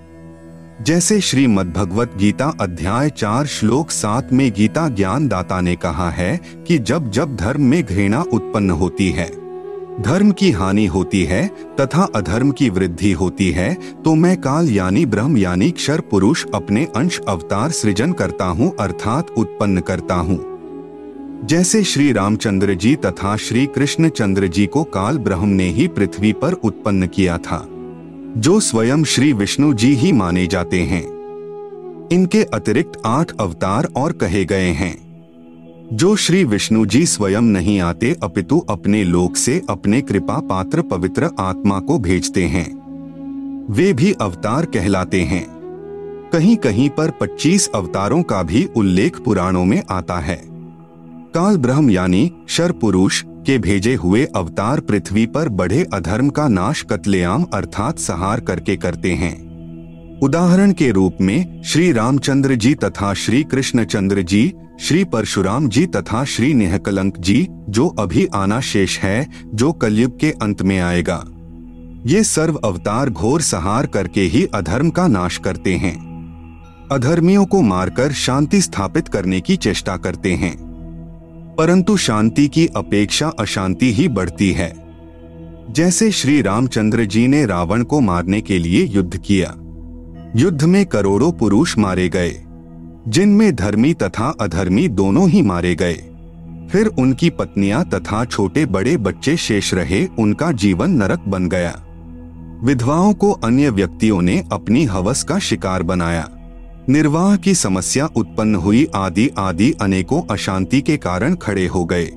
[0.81, 6.37] जैसे श्री भगवत गीता अध्याय चार श्लोक सात में गीता ज्ञान दाता ने कहा है
[6.67, 9.25] कि जब जब धर्म में घृणा उत्पन्न होती है,
[10.01, 11.45] धर्म की हानि होती है
[11.79, 16.85] तथा अधर्म की वृद्धि होती है तो मैं काल यानी ब्रह्म यानी क्षर पुरुष अपने
[16.95, 20.37] अंश अवतार सृजन करता हूँ अर्थात उत्पन्न करता हूँ।
[21.45, 26.33] जैसे श्री रामचंद्र जी तथा श्री कृष्ण चंद्र जी को काल ब्रह्म ने ही पृथ्वी
[26.33, 27.57] पर उत्पन्न किया था।
[28.37, 31.03] जो स्वयं श्री विष्णु जी ही माने जाते हैं।
[32.11, 35.09] इनके अतिरिक्त आठ अवतार और कहे गए हैं।
[35.93, 41.29] जो श्री विष्णु जी स्वयं नहीं आते, अपितु अपने लोक से अपने कृपा पात्र पवित्र
[41.39, 42.79] आत्मा को भेजते हैं।
[43.71, 45.47] वे भी अवतार कहलाते हैं।
[46.33, 50.41] कहीं कहीं पर 25 अवतारों का भी उल्लेख पुराणों में आता है।
[51.33, 56.85] काल ब्रह्म यानी शर पुरुष के भेजे हुए अवतार पृथ्वी पर बढ़े अधर्म का नाश
[56.89, 63.43] कतलेआम अर्थात सहार करके करते हैं। उदाहरण के रूप में, श्री रामचंद्र जी तथा श्री
[63.43, 69.27] कृष्ण चंद्र जी, श्री परशुराम जी तथा श्री निहकलंक जी, जो अभी आना शेष है,
[69.45, 71.23] जो कलयुग के अंत में आएगा।
[72.05, 75.97] ये सर्व अवतार घोर सहार करके ही अधर्म का नाश करते हैं।
[76.91, 80.68] अधर्मियों को मारकर शांति स्थापित करने की चेष्टा करते हैं।
[81.59, 84.71] परंतु शांति की अपेक्षा अशांति ही बढ़ती है।
[85.69, 89.53] जैसे श्री रामचंद्र जी ने रावण को मारने के लिए युद्ध किया,
[90.35, 92.43] युद्ध में करोड़ों पुरुष मारे गए,
[93.07, 95.93] जिनमें धर्मी तथा अधर्मी दोनों ही मारे गए।
[96.71, 101.83] फिर उनकी पत्नियाँ तथा छोटे बड़े बच्चे शेष रहे, उनका जीवन नरक बन गया।
[102.63, 106.29] विधवाओं को अन्य व्यक्तियों ने अपनी हवस का शिकार बनाया।
[106.89, 112.11] निर्वाह की समस्या उत्पन्न हुई आदि आदि अनेकों अशांति के कारण खड़े हो गए।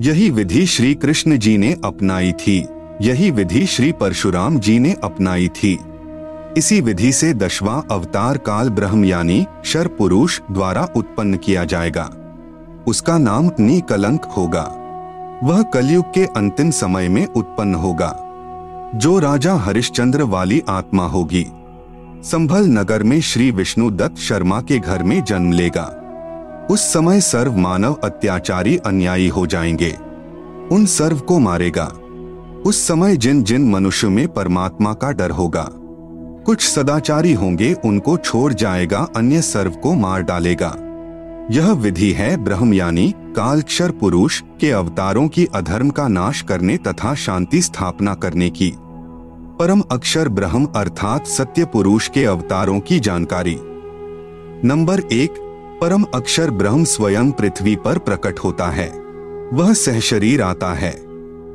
[0.00, 2.66] यही विधि श्री कृष्ण जी ने अपनाई थी।
[3.02, 5.78] यही विधि श्री परशुराम जी ने अपनाई थी।
[6.56, 12.10] इसी विधि से दशवा अवतार काल ब्रह्म यानी शर पुरुष द्वारा उत्पन्न किया जाएगा।
[12.86, 14.72] उसका नाम निकलंक होगा।
[15.44, 18.22] वह कलयुग के अंतिम समय में उत्पन्न होगा।
[18.94, 21.46] जो राजा हरिश्चंद्र वाली आत्मा होगी।
[22.26, 25.84] संभल नगर में श्री विष्णु दत्त शर्मा के घर में जन्म लेगा।
[26.70, 29.90] उस समय सर्व मानव अत्याचारी अन्यायी हो जाएँगे।
[30.72, 31.84] उन सर्व को मारेगा।
[32.66, 35.68] उस समय जिन जिन मनुष्य में परमात्मा का डर होगा,
[36.46, 40.76] कुछ सदाचारी होंगे, उनको छोड़ जाएगा, अन्य सर्व को मार डालेगा।
[41.50, 47.14] यह विधि है ब्रह्म यानी कालक्षर पुरुष के अवतारों की अधर्म का नाश करने तथा
[47.14, 48.74] शांति स्थापना करने की।
[49.58, 53.56] परम अक्षर ब्रह्म अर्थात सत्य पुरुष के अवतारों की जानकारी।
[54.64, 55.34] नंबर एक,
[55.80, 58.88] परम अक्षर ब्रह्म स्वयं पृथ्वी पर प्रकट होता है।
[59.52, 61.02] वह सहशरीर आता है।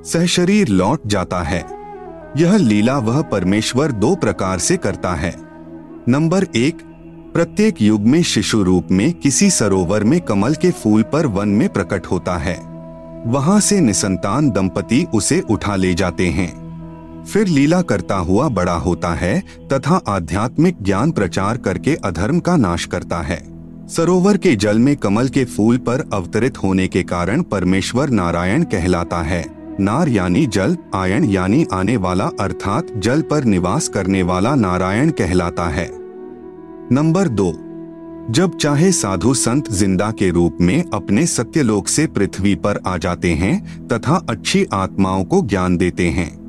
[0.04, 1.66] सहशरीर लौट जाता है।
[2.38, 5.36] यह लीला वह परमेश्वर दो प्रकार से करता है।
[6.10, 6.78] नंबर एक,
[7.34, 11.70] प्रत्येक युग में शिशु रूप में किसी सरोवर में कमल के फूल पर वन में
[11.70, 12.58] प्रकट होता है।
[13.28, 16.71] वहाँ से निसंतान दंपति उसे उठा ले जाते हैं।
[17.26, 22.86] फिर लीला करता हुआ बड़ा होता है, तथा आध्यात्मिक ज्ञान प्रचार करके अधर्म का नाश
[22.86, 23.52] करता है।
[23.88, 29.22] सरोवर के जल में कमल के फूल पर अवतरित होने के कारण परमेश्वर नारायण कहलाता
[29.22, 29.46] है।
[29.80, 35.68] नार यानी जल, आयन यानी आने वाला, अर्थात जल पर निवास करने वाला नारायण कहलाता
[35.70, 35.90] है।
[36.92, 37.52] नंबर दो।
[38.30, 43.32] जब चाहे साधु संत ज़िंदा के रूप में अपने सत्यलोक से पृथ्वी पर आ जाते
[43.32, 46.41] हैं, तथा अच्छी आत्माओं को ज्ञान देते हैं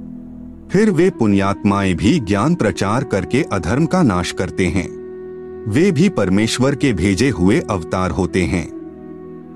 [0.72, 4.88] फिर वे पुण्यात्माएँ भी ज्ञान प्रचार करके अधर्म का नाश करते हैं।
[5.70, 8.82] वे भी परमेश्वर के भेजे हुए अवतार होते हैं।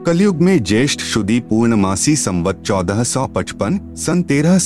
[0.06, 4.58] कलयुग में ज्येष्ठ शुद्धि पूर्णमासी संवत चौदह सौ पचपन, सन तेरह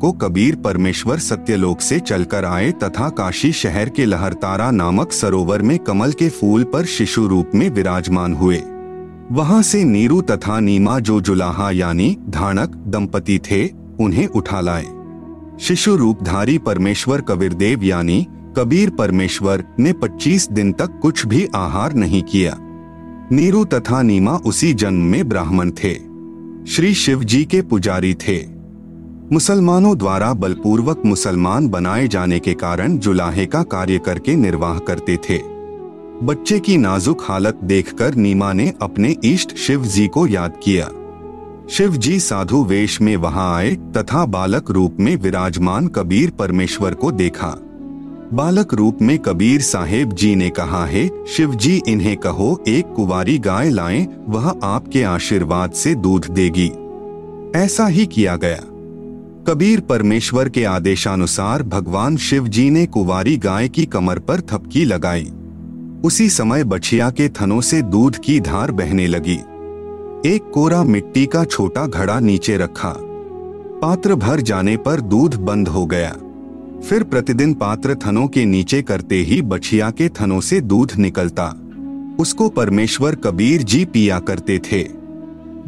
[0.00, 5.78] को कबीर परमेश्वर सत्यलोक से चलकर आए तथा काशी शहर के लहरतारा नामक सरोवर में
[5.78, 8.62] कमल के फूल पर शिशु रूप में विराजमान हुए।
[9.32, 13.68] वहाँ से नीरू तथा नीमा जो जुलाहा यानी धानक, दंपति थे,
[14.00, 14.93] उन्हें उठा लाए।
[15.60, 22.22] शिशु रूपधारी परमेश्वर कबीरदेव यानी कबीर परमेश्वर ने 25 दिन तक कुछ भी आहार नहीं
[22.22, 22.56] किया।
[23.32, 25.94] नीरू तथा नीमा उसी जन्म में ब्राह्मण थे।
[26.66, 28.46] श्री शिव जी के पुजारी थे।
[29.32, 35.38] मुसलमानों द्वारा बलपूर्वक मुसलमान बनाए जाने के कारण जुलाहे का कार्य करके निर्वाह करते थे।
[36.22, 40.90] बच्चे की नाजुक हालत देखकर नीमा ने अपने इष्ट शिव जी को याद किया।
[41.70, 47.12] शिव जी साधु वेश में वहाँ आए तथा बालक रूप में विराजमान कबीर परमेश्वर को
[47.12, 47.48] देखा।
[48.32, 53.38] बालक रूप में कबीर साहेब जी ने कहा है शिव जी इन्हें कहो एक कुवारी
[53.38, 56.70] गाय लाएँ, वह आपके आशीर्वाद से दूध देगी।
[57.58, 58.60] ऐसा ही किया गया।
[59.48, 65.32] कबीर परमेश्वर के आदेशानुसार भगवान शिव जी ने कुवारी गाय की कमर पर थपकी लगाई।
[66.04, 69.38] उसी समय बछिया के थनों से दूध की धार बहने लगी।
[70.26, 72.92] एक कोरा मिट्टी का छोटा घड़ा नीचे रखा।
[73.82, 76.10] पात्र भर जाने पर दूध बंद हो गया।
[76.84, 81.46] फिर प्रतिदिन पात्र थनों के नीचे करते ही बछिया के थनों से दूध निकलता।
[82.18, 84.82] उसको परमेश्वर कबीर जी पिया करते थे।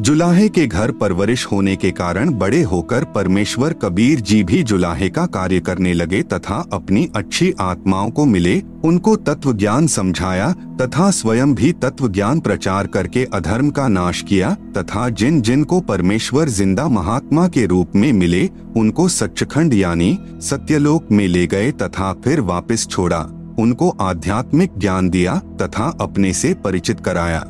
[0.01, 5.25] जुलाहे के घर परवरिश होने के कारण बड़े होकर परमेश्वर कबीर जी भी जुलाहे का
[5.27, 11.55] कार्य करने लगे तथा अपनी अच्छी आत्माओं को मिले, उनको तत्व ज्ञान समझाया तथा स्वयं
[11.55, 16.89] भी तत्व ज्ञान प्रचार करके अधर्म का नाश किया तथा जिन जिन को परमेश्वर ज़िंदा
[16.89, 22.87] महात्मा के रूप में मिले, उनको सच्चखंड यानी सत्यलोक में ले गए तथा फिर वापस
[22.91, 23.27] छोड़ा,
[23.59, 27.47] उनको आध्यात्मिक ज्ञान दिया तथा अपने से परिचित कराया।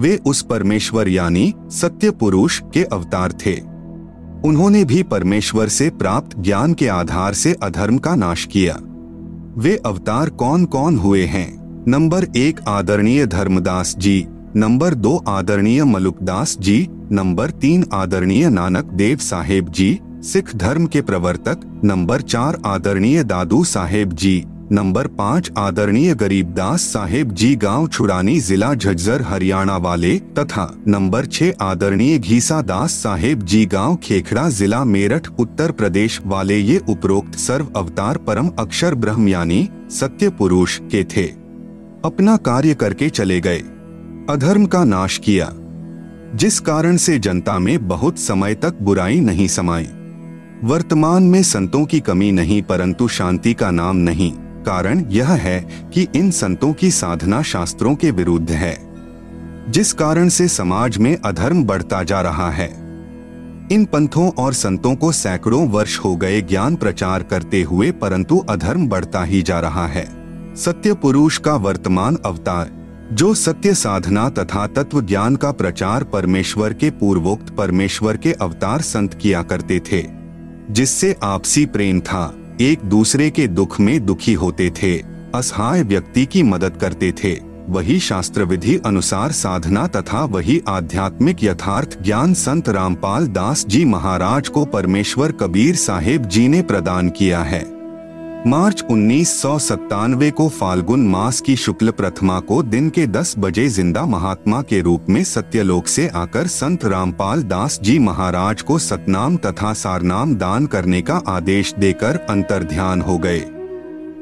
[0.00, 3.60] वे उस परमेश्वर यानी सत्य पुरुष के अवतार थे।
[4.44, 8.78] उन्होंने भी परमेश्वर से प्राप्त ज्ञान के आधार से अधर्म का नाश किया।
[9.56, 11.60] वे अवतार कौन कौन हुए हैं?
[11.88, 19.16] नंबर एक आदरणीय धर्मदास जी, नंबर दो आदरणीय मलुकदास जी, नंबर तीन आदरणीय नानक देव
[19.16, 26.14] साहेब जी, सिख धर्म के प्रवर्तक, नंबर चार आदरणीय दादू साहेब जी। नंबर पाँच, आदरणीय
[26.14, 32.90] गरीबदास साहेब जी गाँव छुड़ानी जिला झज्जर, हरियाणा वाले, तथा नंबर छह, आदरणीय घीसा दास
[32.90, 38.94] साहेब जी गाँव खेखड़ा जिला मेरठ, उत्तर प्रदेश वाले ये उपरोक्त सर्व अवतार परम अक्षर
[38.94, 41.26] ब्रह्म यानी सत्य पुरुष के थे।
[42.04, 43.58] अपना कार्य करके चले गए।
[44.30, 45.52] अधर्म का नाश किया।
[46.34, 49.88] जिस कारण से जनता में बहुत समय तक बुराई नहीं समाई।
[50.64, 55.60] वर्तमान में संतों की कमी नहीं, परंतु शांति का नाम नहीं। कारण यह है
[55.94, 58.76] कि इन संतों की साधना शास्त्रों के विरुद्ध है,
[59.68, 62.68] जिस कारण से समाज में अधर्म बढ़ता जा रहा है।
[63.72, 68.88] इन पंथों और संतों को सैकड़ों वर्ष हो गए ज्ञान प्रचार करते हुए, परंतु अधर्म
[68.88, 70.04] बढ़ता ही जा रहा है।
[70.56, 72.70] सत्य पुरुष का वर्तमान अवतार,
[73.12, 79.14] जो सत्य साधना तथा तत्व ज्ञान का प्रचार परमेश्वर के पूर्वोक्त परमेश्वर के अवतार संत
[79.14, 80.04] किया करते थे,
[80.70, 82.26] जिससे आपसी प्रेम था।
[82.60, 85.02] एक दूसरे के दुख में दुखी होते थे।
[85.34, 92.02] असहाय व्यक्ति की मदद करते थे। वही शास्त्र विधि अनुसार साधना तथा वही आध्यात्मिक यथार्थ
[92.02, 97.79] ज्ञान संत रामपाल दास जी महाराज को परमेश्वर कबीर साहेब जी ने प्रदान किया है।
[98.46, 103.68] मार्च उन्नीस सौ सत्तानवे को फाल्गुन मास की शुक्ल प्रथमा को दिन के 10 बजे
[103.68, 109.36] ज़िंदा महात्मा के रूप में सत्यलोक से आकर संत रामपाल दास जी महाराज को सतनाम
[109.36, 113.40] तथा सारनाम दान करने का आदेश देकर अंतर ध्यान हो गए।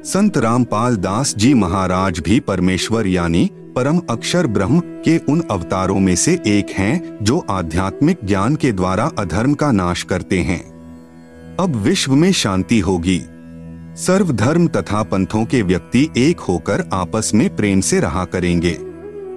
[0.05, 6.17] संत रामपाल दास जी महाराज भी परमेश्वर यानी परम अक्षर ब्रह्म के उन अवतारों में
[6.17, 10.63] से एक हैं जो आध्यात्मिक ज्ञान के द्वारा अधर्म का नाश करते हैं।
[11.61, 13.23] अब विश्व में शांति होगी।
[14.07, 18.79] सर्वधर्म तथा पंथों के व्यक्ति एक होकर आपस में प्रेम से रहा करेंगे।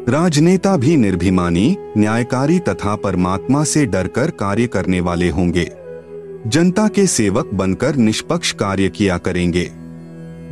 [0.09, 5.71] राजनेता भी निर्भिमानी, न्यायकारी तथा परमात्मा से डरकर कार्य करने वाले होंगे।
[6.47, 9.65] जनता के सेवक बनकर निष्पक्ष कार्य किया करेंगे।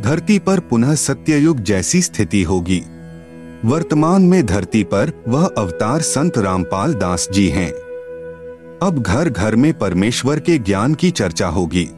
[0.01, 2.83] धरती पर पुनः सत्ययुग जैसी स्थिति होगी।
[3.65, 7.71] वर्तमान में धरती पर वह अवतार संत रामपाल दास जी हैं।
[8.83, 11.89] अब घर घर में परमेश्वर के ज्ञान की चर्चा होगी।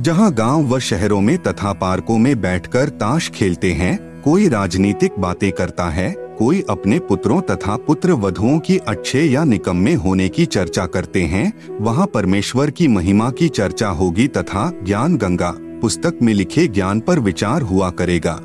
[0.00, 5.52] जहाँ गाँव व शहरों में तथा पार्कों में बैठकर ताश खेलते हैं, कोई राजनीतिक बातें
[5.52, 10.86] करता है, कोई अपने पुत्रों तथा पुत्र वधुओं की अच्छे या निकम्मे होने की चर्चा
[10.86, 16.66] करते हैं, वहाँ परमेश्वर की महिमा की चर्चा होगी तथा ज्ञान गंगा पुस्तक में लिखे
[16.66, 18.40] ज्ञान पर विचार हुआ करेगा।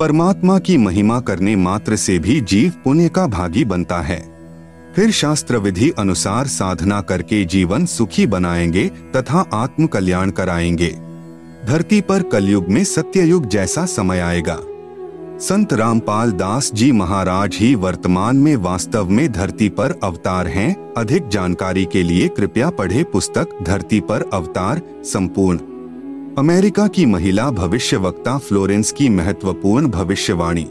[0.00, 4.33] परमात्मा की महिमा करने मात्र से भी जीव पुण्य का भागी बनता है।
[4.96, 10.88] फिर शास्त्र विधि अनुसार साधना करके जीवन सुखी बनाएँगे तथा आत्म कल्याण कराएँगे।
[11.66, 14.58] धरती पर कलयुग में सत्ययुग जैसा समय आएगा।
[15.38, 21.28] संत रामपाल दास जी महाराज ही वर्तमान में वास्तव में धरती पर अवतार हैं। अधिक
[21.28, 25.58] जानकारी के लिए कृपया पढ़े पुस्तक धरती पर अवतार संपूर्ण।
[26.38, 30.68] अमेरिका की महिला भविष्य वक्ता फ्लोरेंस की महत्वपूर्ण भविष्यवाणी।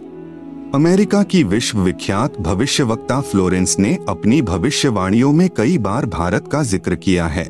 [0.76, 6.64] अमेरिका की विश्व विख्यात भविष्य वक्ता फ्लोरेंस ने अपनी भविष्यवाणियों में कई बार भारत का
[6.64, 7.46] ज़िक्र किया है।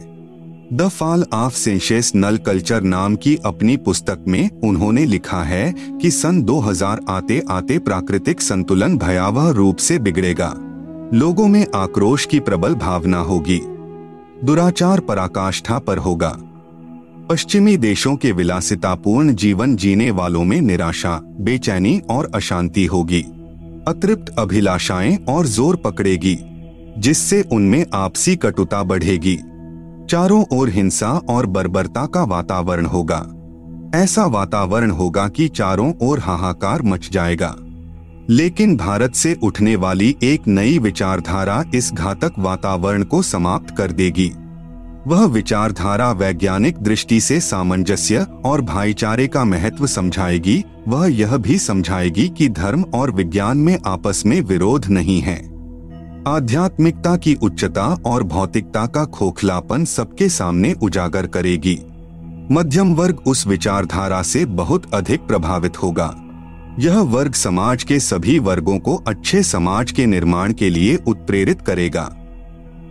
[0.74, 1.54] The fall of
[2.16, 7.80] sensational culture नाम की अपनी पुस्तक में उन्होंने लिखा है कि सन 2000 आते आते
[7.80, 10.54] प्राकृतिक संतुलन भयावह रूप से बिगड़ेगा।
[11.14, 13.62] लोगों में आक्रोश की प्रबल भावना होगी।
[14.44, 16.38] दुराचार पराकाष्ठा पर होगा।
[17.30, 23.22] पश्चिमी देशों के विलासितापूर्ण जीवन जीने वालों में निराशा, बेचैनी और अशांति होगी।
[23.88, 26.40] अतृप्त अभिलाषाएँ और ज़ोर पकड़ेगी,
[26.98, 29.36] जिससे उनमें आपसी कटुता बढ़ेगी।
[30.10, 33.28] चारों ओर हिंसा और बर्बरता का वातावरण होगा।
[33.96, 37.56] ऐसा वातावरण होगा कि चारों ओर हाहाकार मच जाएगा।
[38.30, 44.32] लेकिन भारत से उठने वाली एक नई विचारधारा इस घातक वातावरण को समाप्त कर देगी।
[45.08, 52.30] वह विचारधारा वैज्ञानिक दृष्टि से सामंजस्य और भाईचारे का महत्व समझाएगी, वह यह भी समझाएगी
[52.30, 55.38] कि धर्म और विज्ञान में आपस में विरोध नहीं है।
[56.28, 61.80] आध्यात्मिकता की उच्चता और भौतिकता का खोखलापन सबके सामने उजागर करेगी।
[62.52, 66.16] मध्यम वर्ग उस विचारधारा से बहुत अधिक प्रभावित होगा।
[66.80, 72.23] यह वर्ग समाज के सभी वर्गों को अच्छे समाज के निर्माण के लिए उत्प्रेरित करेगा।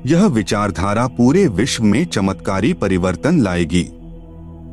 [0.07, 3.91] यह विचारधारा पूरे विश्व में चमत्कारी परिवर्तन लाएगी।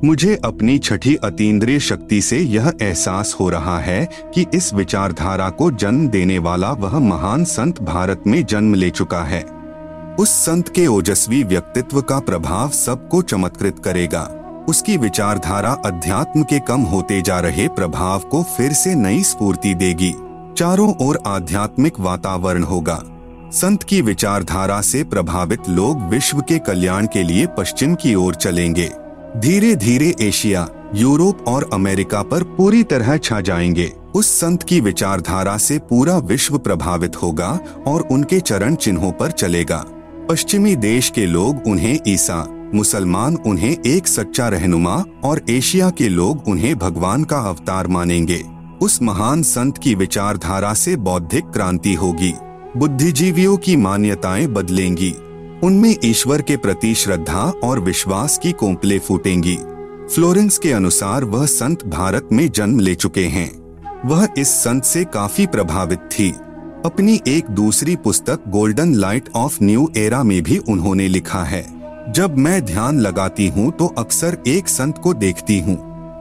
[0.03, 5.71] मुझे अपनी छठी अतीन्द्रिय शक्ति से यह एहसास हो रहा है कि इस विचारधारा को
[5.71, 9.43] जन्म देने वाला वह महान संत भारत में जन्म ले चुका है।
[10.19, 14.23] उस संत के ओजस्वी व्यक्तित्व का प्रभाव सबको चमत्कृत करेगा।
[14.69, 20.13] उसकी विचारधारा अध्यात्म के कम होते जा रहे प्रभाव को फिर से नई स्फूर्ति देगी।
[20.57, 23.03] चारों ओर आध्यात्मिक वातावरण होगा।
[23.51, 28.91] संत की विचारधारा से प्रभावित लोग विश्व के कल्याण के लिए पश्चिम की ओर चलेंगे।
[29.37, 35.57] धीरे धीरे एशिया, यूरोप और अमेरिका पर पूरी तरह छा जाएँगे। उस संत की विचारधारा
[35.57, 39.85] से पूरा विश्व प्रभावित होगा और उनके चरण चिन्हों पर चलेगा।
[40.29, 46.47] पश्चिमी देश के लोग उन्हें ईसा, मुसलमान उन्हें एक सच्चा रहनुमा और एशिया के लोग
[46.47, 48.43] उन्हें भगवान का अवतार मानेंगे।
[48.81, 52.33] उस महान संत की विचारधारा से बौद्धिक क्रांति होगी।
[52.77, 55.11] बुद्धिजीवियों की मान्यताएँ बदलेंगी।
[55.63, 59.55] उनमें ईश्वर के प्रति श्रद्धा और विश्वास की कोंपले फूटेंगी।
[60.15, 63.49] फ्लोरेंस के अनुसार वह संत भारत में जन्म ले चुके हैं।
[64.05, 66.29] वह इस संत से काफ़ी प्रभावित थी।
[66.85, 71.65] अपनी एक दूसरी पुस्तक golden light of new era में भी उन्होंने लिखा है।
[72.11, 75.77] जब मैं ध्यान लगाती हूँ तो अक्सर एक संत को देखती हूँ।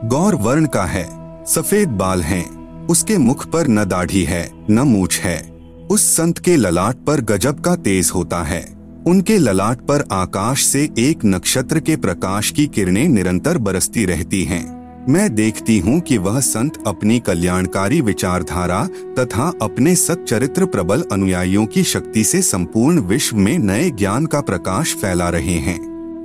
[0.08, 1.06] गौर वर्ण का है
[1.46, 5.57] सफ़ेद बाल हैं, उसके मुख पर न दाढ़ी है न मूछ है।
[5.90, 10.88] उस संत के ललाट पर गजब का तेज होता है। उनके ललाट पर आकाश से
[10.98, 14.78] एक नक्षत्र के प्रकाश की किरणें निरंतर बरसती रहती हैं।
[15.08, 18.84] मैं देखती हूँ कि वह संत अपनी कल्याणकारी विचारधारा
[19.18, 24.94] तथा अपने सच्चरित्र प्रबल अनुयायियों की शक्ति से संपूर्ण विश्व में नए ज्ञान का प्रकाश
[24.94, 25.78] फैला रहे हैं।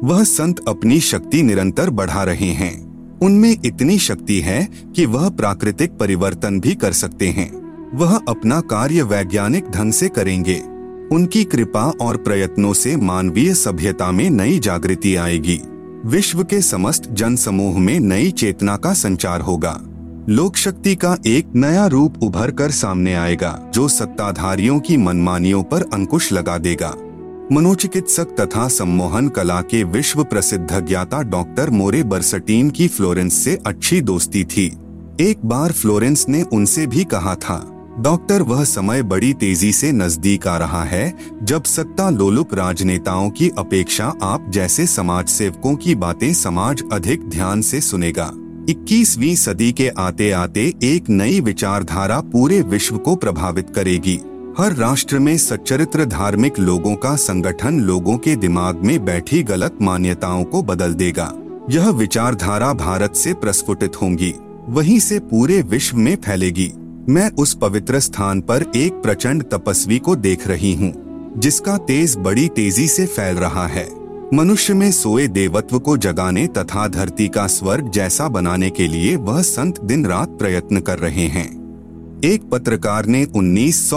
[0.03, 2.74] वह संत अपनी शक्ति निरंतर बढ़ा रहे हैं।
[3.20, 7.62] उनमें इतनी शक्ति है कि वह प्राकृतिक परिवर्तन भी कर सकते हैं।
[7.96, 10.62] वह अपना कार्य वैज्ञानिक ढंग से करेंगे।
[11.12, 15.62] उनकी कृपा और प्रयत्नों से मानवीय सभ्यता में नई जागृति आएगी।
[16.06, 19.80] विश्व के समस्त जन समूह में नई चेतना का संचार होगा।
[20.30, 25.82] लोक शक्ति का एक नया रूप उभर कर सामने आएगा, जो सत्ताधारियों की मनमानियों पर
[25.94, 26.94] अंकुश लगा देगा।
[27.52, 34.02] मनोचिकित्सक तथा सम्मोहन कला के विश्व प्रसिद्ध ज्ञाता डॉक्टर मोरे बर्सटीन की फ्लोरेंस से अच्छी
[34.02, 34.66] दोस्ती थी।
[35.22, 37.70] एक बार फ्लोरेंस ने उनसे भी कहा था
[38.00, 41.14] डॉक्टर वह समय बड़ी तेज़ी से नज़दीक आ रहा है,
[41.44, 47.62] जब सत्ता लोलुप राजनेताओं की अपेक्षा आप जैसे समाज सेवकों की बातें समाज अधिक ध्यान
[47.62, 48.32] से सुनेगा।
[48.70, 54.20] 21वीं सदी के आते आते एक नई विचारधारा पूरे विश्व को प्रभावित करेगी।
[54.58, 60.44] हर राष्ट्र में सच्चरित्र धार्मिक लोगों का संगठन लोगों के दिमाग में बैठी गलत मान्यताओं
[60.44, 61.34] को बदल देगा।
[61.70, 64.34] यह विचारधारा भारत से प्रस्फुटित होंगी,
[64.70, 66.74] वहीं से पूरे विश्व में फैलेगी।
[67.10, 70.93] मैं उस पवित्र स्थान पर एक प्रचंड तपस्वी को देख रही हूँ,
[71.38, 73.88] जिसका तेज बड़ी तेज़ी से फैल रहा है।
[74.34, 79.41] मनुष्य में सोए देवत्व को जगाने तथा धरती का स्वर्ग जैसा बनाने के लिए वह
[79.41, 81.47] संत दिन रात प्रयत्न कर रहे हैं।
[82.26, 83.93] एक पत्रकार ने उन्नीस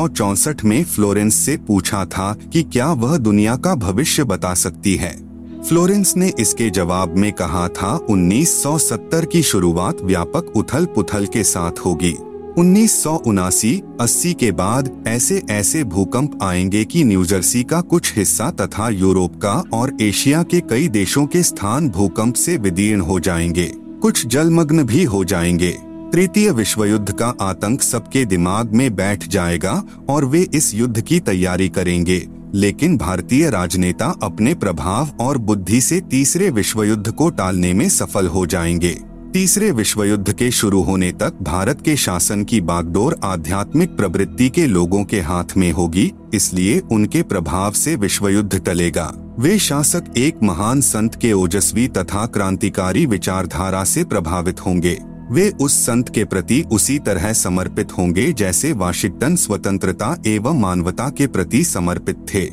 [0.65, 5.17] में फ्लोरेंस से पूछा था कि क्या वह दुनिया का भविष्य बता सकती है।
[5.63, 11.73] फ्लोरेंस ने इसके जवाब में कहा था 1970 की शुरुआत व्यापक उथल पुथल के साथ
[11.85, 12.17] होगी।
[12.59, 18.51] उन्नीस सौ उनासी, अस्सी के बाद ऐसे ऐसे भूकंप आएँगे कि न्यूजर्सी का कुछ हिस्सा
[18.51, 23.65] तथा यूरोप का और एशिया के कई देशों के स्थान भूकंप से विदीर्ण हो जाएँगे।
[24.03, 25.71] कुछ जलमग्न भी हो जाएँगे।
[26.13, 31.21] तृतीय विश्व युद्ध का आतंक सबके दिमाग में बैठ जाएगा और वे इस युद्ध की
[31.21, 37.73] तैयारी करेंगे। लेकिन भारतीय राजनेता अपने प्रभाव और बुद्धि से तीसरे विश्व युद्ध को टालने
[37.73, 42.61] में सफल हो जाएँगे। तीसरे विश्व युद्ध के शुरू होने तक भारत के शासन की
[42.61, 48.61] बागडोर आध्यात्मिक प्रवृत्ति के लोगों के हाथ में होगी, इसलिए उनके प्रभाव से विश्व युद्ध
[48.66, 54.99] टलेगा। वे शासक एक महान संत के ओजस्वी तथा क्रांतिकारी विचारधारा से प्रभावित होंगे।
[55.30, 61.26] वे उस संत के प्रति उसी तरह समर्पित होंगे जैसे वाशिंगटन स्वतंत्रता एवं मानवता के
[61.26, 62.47] प्रति समर्पित थे।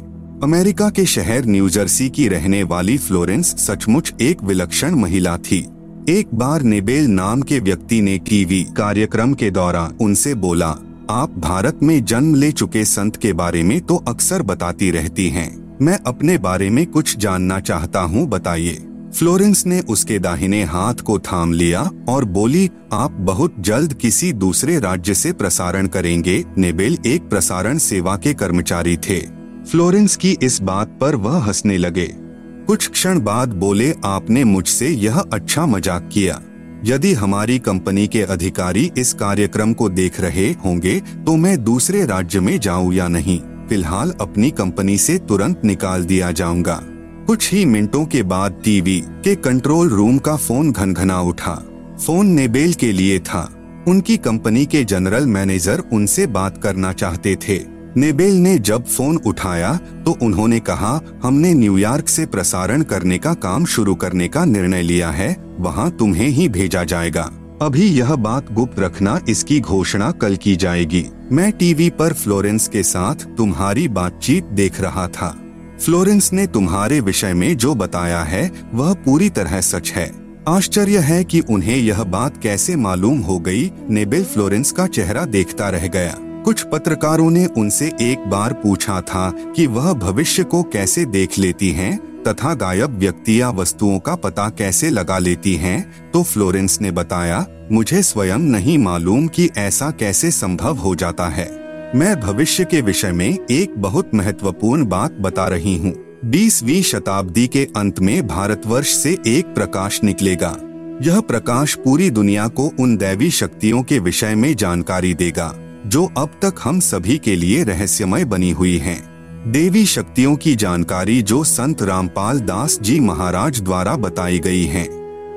[0.44, 5.68] अमेरिका के शहर न्यूजर्सी की रहने वाली फ्लोरेंस सचमुच एक विलक्षण महिला थी।
[6.10, 10.68] एक बार नेबेल नाम के व्यक्ति ने टीवी कार्यक्रम के दौरान उनसे बोला,
[11.10, 15.78] आप भारत में जन्म ले चुके संत के बारे में तो अक्सर बताती रहती हैं।
[15.82, 18.74] मैं अपने बारे में कुछ जानना चाहता हूँ, बताइए।
[19.16, 24.80] फ्लोरेंस ने उसके दाहिने हाथ को थाम लिया और बोली, आप बहुत जल्द किसी दूसरे
[24.80, 29.20] राज्य से प्रसारण करेंगे। नेबेल एक प्रसारण सेवा के कर्मचारी थे।
[29.64, 32.23] फ्लोरेंस की इस बात पर वह हंसने लगे।
[32.68, 36.42] कुछ क्षण बाद बोले, आपने मुझसे यह अच्छा मज़ाक किया।
[36.86, 42.40] यदि हमारी कंपनी के अधिकारी इस कार्यक्रम को देख रहे होंगे तो मैं दूसरे राज्य
[42.40, 43.40] में जाऊँ या नहीं?
[43.70, 46.80] फ़िलहाल अपनी कंपनी से तुरंत निकाल दिया जाऊँगा।
[47.28, 51.56] कुछ ही मिनटों के बाद टीवी के कंट्रोल रूम का फ़ोन घनघना उठा।
[51.98, 53.44] फ़ोन नेबेल के लिए था।
[53.88, 57.58] उनकी कंपनी के जनरल मैनेजर उनसे बात करना चाहते थे।
[57.98, 59.76] नेबेल ने जब फ़ोन उठाया
[60.06, 65.10] तो उन्होंने कहा, हमने न्यूयॉर्क से प्रसारण करने का काम शुरू करने का निर्णय लिया
[65.10, 67.30] है, वहाँ तुम्हें ही भेजा जाएगा।
[67.62, 72.84] अभी यह बात गुप्त रखना, इसकी घोषणा कल की जाएगी। मैं टीवी पर फ्लोरेंस के
[72.84, 75.36] साथ तुम्हारी बातचीत देख रहा था।
[75.80, 80.12] फ्लोरेंस ने तुम्हारे विषय में जो बताया है, वह पूरी तरह सच है।
[80.48, 85.70] आश्चर्य है कि उन्हें यह बात कैसे मालूम हो गई, नेबेल फ्लोरेंस का चेहरा देखता
[85.70, 86.16] रह गया।
[86.46, 91.72] कुछ पत्रकारों ने उनसे एक बार पूछा था कि वह भविष्य को कैसे देख लेती
[91.72, 96.92] हैं तथा गायब व्यक्ति या वस्तुओं का पता कैसे लगा लेती हैं, तो फ्लोरेंस ने
[96.92, 101.48] बताया मुझे स्वयं नहीं मालूम कि ऐसा कैसे संभव हो जाता है।
[101.96, 105.94] मैं भविष्य के विषय में एक बहुत महत्वपूर्ण बात बता रही हूँ।
[106.26, 110.56] बीसवीं शताब्दी के अंत में भारतवर्ष से एक प्रकाश निकलेगा।
[111.02, 115.54] यह प्रकाश पूरी दुनिया को उन दैवी शक्तियों के विषय में जानकारी देगा।
[115.86, 119.14] जो अब तक हम सभी के लिए रहस्यमय बनी हुई हैं।
[119.52, 124.88] देवी शक्तियों की जानकारी जो संत रामपाल दास जी महाराज द्वारा बताई गई है।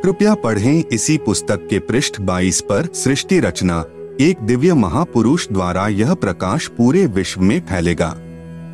[0.03, 3.85] कृपया पढ़ें इसी पुस्तक के पृष्ठ 22 पर सृष्टि रचना।
[4.21, 8.17] एक दिव्य महापुरुष द्वारा यह प्रकाश पूरे विश्व में फैलेगा।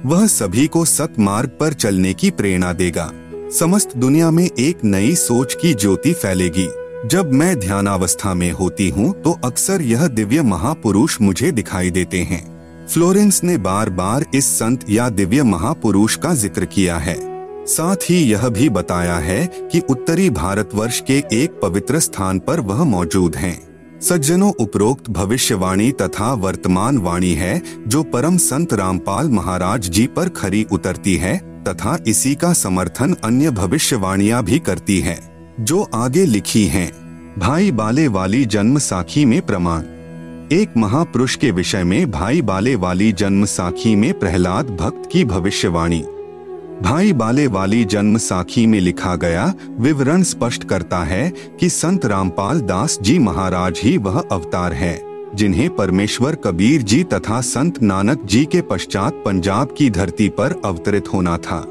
[0.07, 3.13] वह सभी को सत मार्ग पर चलने की प्रेरणा देगा।
[3.59, 6.69] समस्त दुनिया में एक नई सोच की ज्योति फैलेगी।
[7.05, 12.87] जब मैं ध्यानावस्था में होती हूँ तो अक्सर यह दिव्य महापुरुष मुझे दिखाई देते हैं।
[12.87, 17.17] फ्लोरेंस ने बार बार इस संत या दिव्य महापुरुष का ज़िक्र किया है।
[17.67, 22.85] साथ ही यह भी बताया है कि उत्तरी भारतवर्ष के एक पवित्र स्थान पर वह
[22.85, 30.07] मौजूद हैं। सज्जनों उपरोक्त भविष्यवाणी तथा वर्तमान वाणी है, जो परम संत रामपाल महाराज जी
[30.07, 31.37] पर खरी उतरती है,
[31.69, 35.32] तथा इसी का समर्थन अन्य भविष्यवाणियाँ भी करती है।
[35.63, 36.91] जो आगे लिखी हैं।
[37.39, 39.83] भाई बाले वाली जन्म साखी में प्रमाण।
[40.53, 46.01] एक महापुरुष के विषय में भाई बाले वाली जन्म साखी में प्रहलाद भक्त की भविष्यवाणी।
[46.83, 51.29] भाई बाले वाली जन्म साखी में लिखा गया विवरण स्पष्ट करता है
[51.61, 55.01] कि संत रामपाल दास जी महाराज ही वह अवतार है,
[55.35, 61.13] जिन्हें परमेश्वर कबीर जी तथा संत नानक जी के पश्चात पंजाब की धरती पर अवतरित
[61.13, 61.65] होना था।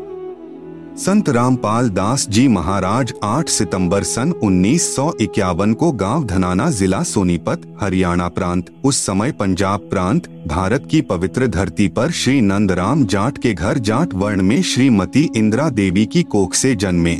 [1.02, 7.02] संत रामपाल दास जी महाराज 8 सितंबर सन उन्नीस सौ इक्यावन को गाँव धनाना जिला
[7.04, 13.38] सोनीपत, हरियाणा प्रांत। उस समय पंजाब प्रांत, भारत की पवित्र धरती पर श्री नंदराम जाट
[13.38, 17.14] के घर जाट वर्ण में श्रीमती इंदिरा देवी की कोख से जन्मे।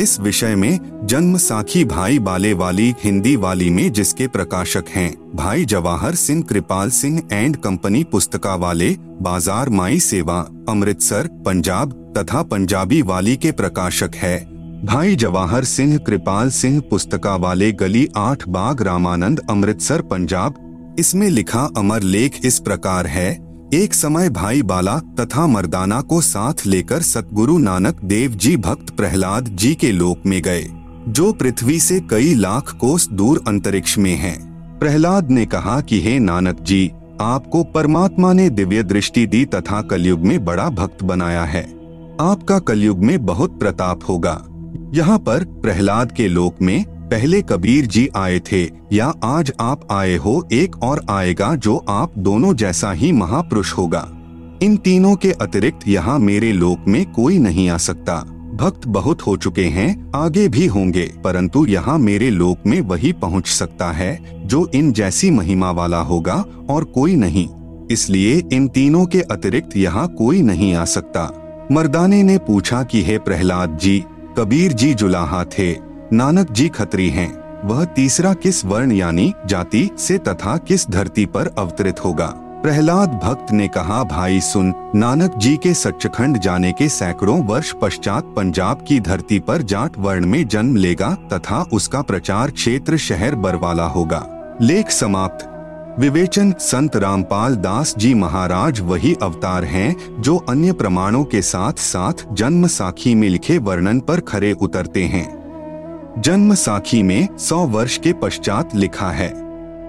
[0.00, 5.64] इस विषय में जन्म साखी भाई बाले वाली हिंदी वाली में जिसके प्रकाशक हैं, भाई
[5.64, 8.90] जवाहर सिंह कृपाल सिंह एंड कंपनी पुस्तका वाले
[9.22, 10.38] बाज़ार माई सेवा,
[10.68, 14.36] अमृतसर, पंजाब। तथा पंजाबी वाली के प्रकाशक है।
[14.84, 21.68] भाई जवाहर सिंह, कृपाल सिंह, पुस्तका वाले गली आठ, बाग रामानंद, अमृतसर, पंजाब। इसमें लिखा
[21.76, 27.58] अमर लेख इस प्रकार है। एक समय भाई बाला तथा मर्दाना को साथ लेकर सतगुरु
[27.58, 30.66] नानक देव जी भक्त प्रहलाद जी के लोक में गए,
[31.08, 36.18] जो पृथ्वी से कई लाख कोस दूर अंतरिक्ष में हैं। प्रहलाद ने कहा कि, हे
[36.18, 36.90] नानक जी,
[37.20, 41.75] आपको परमात्मा ने दिव्य दृष्टि दी तथा कलयुग में बड़ा भक्त बनाया है।
[42.20, 44.32] आपका कलयुग में बहुत प्रताप होगा।
[44.94, 48.62] यहाँ पर प्रहलाद के लोक में पहले कबीर जी आए थे,
[48.92, 54.08] या आज आप आए हो, एक और आएगा जो आप दोनों जैसा ही महापुरुष होगा।
[54.62, 58.16] इन तीनों के अतिरिक्त यहाँ मेरे लोक में कोई नहीं आ सकता।
[58.54, 63.46] भक्त बहुत हो चुके हैं, आगे भी होंगे, परंतु यहाँ मेरे लोक में वही पहुँच
[63.46, 67.48] सकता है, जो इन जैसी महिमा वाला होगा, और कोई नहीं।
[67.90, 73.18] इसलिए इन तीनों के अतिरिक्त यहाँ कोई नहीं आ सकता। मर्दाने ने पूछा कि, हे
[73.18, 74.04] प्रहलाद जी,
[74.38, 75.76] कबीर जी जुलाहा थे,
[76.12, 81.54] नानक जी खत्री हैं, वह तीसरा किस वर्ण यानी जाति से तथा किस धरती पर
[81.58, 82.26] अवतरित होगा?
[82.36, 88.24] प्रहलाद भक्त ने कहा, भाई सुन, नानक जी के सच्चखंड जाने के सैकड़ों वर्ष पश्चात
[88.24, 93.86] पंजाब की धरती पर जाट वर्ण में जन्म लेगा तथा उसका प्रचार क्षेत्र शहर बरवाला
[93.86, 94.26] होगा।
[94.62, 95.55] लेख समाप्त।
[95.98, 102.12] विवेचन संत रामपाल दास जी महाराज वही अवतार हैं, जो अन्य प्रमाणों के साथ साथ
[102.32, 105.28] जन्म साखी में लिखे वर्णन पर खरे उतरते हैं।
[106.18, 109.28] जन्म साखी में सौ वर्ष के पश्चात लिखा है।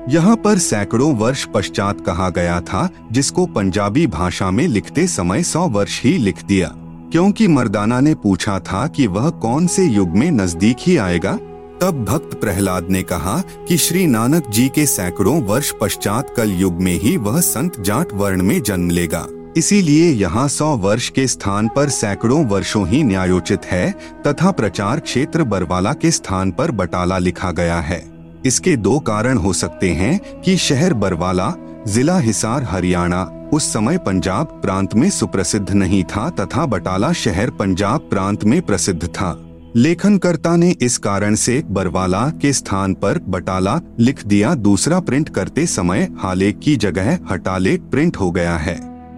[0.10, 5.68] यहाँ पर सैकड़ों वर्ष पश्चात कहा गया था, जिसको पंजाबी भाषा में लिखते समय सौ
[5.68, 6.72] वर्ष ही लिख दिया।
[7.12, 11.40] क्योंकि मर्दाना ने पूछा था कि वह कौन से युग में नज़दीक ही आएगा?
[11.82, 16.82] तब भक्त प्रहलाद ने कहा कि श्री नानक जी के सैकड़ों वर्ष पश्चात कल युग
[16.82, 19.26] में ही वह संत जाट वर्ण में जन्म लेगा।
[19.58, 23.92] इसीलिए यहाँ सौ वर्ष के स्थान पर सैकड़ों वर्षों ही न्यायोचित है
[24.28, 28.04] तथा प्रचार क्षेत्र बरवाला के स्थान पर बटाला लिखा गया है।
[28.46, 31.54] इसके दो कारण हो सकते हैं कि शहर बरवाला,
[31.88, 38.08] जिला हिसार हरियाणा, उस समय पंजाब प्रांत में सुप्रसिद्ध नहीं था तथा बटाला शहर पंजाब
[38.10, 44.26] प्रांत में प्रसिद्ध था। लेखनकर्ता ने इस कारण से बरवाला के स्थान पर बटाला लिख
[44.26, 48.76] दिया, दूसरा प्रिंट करते समय हालेक की जगह हटालेक प्रिंट हो गया है।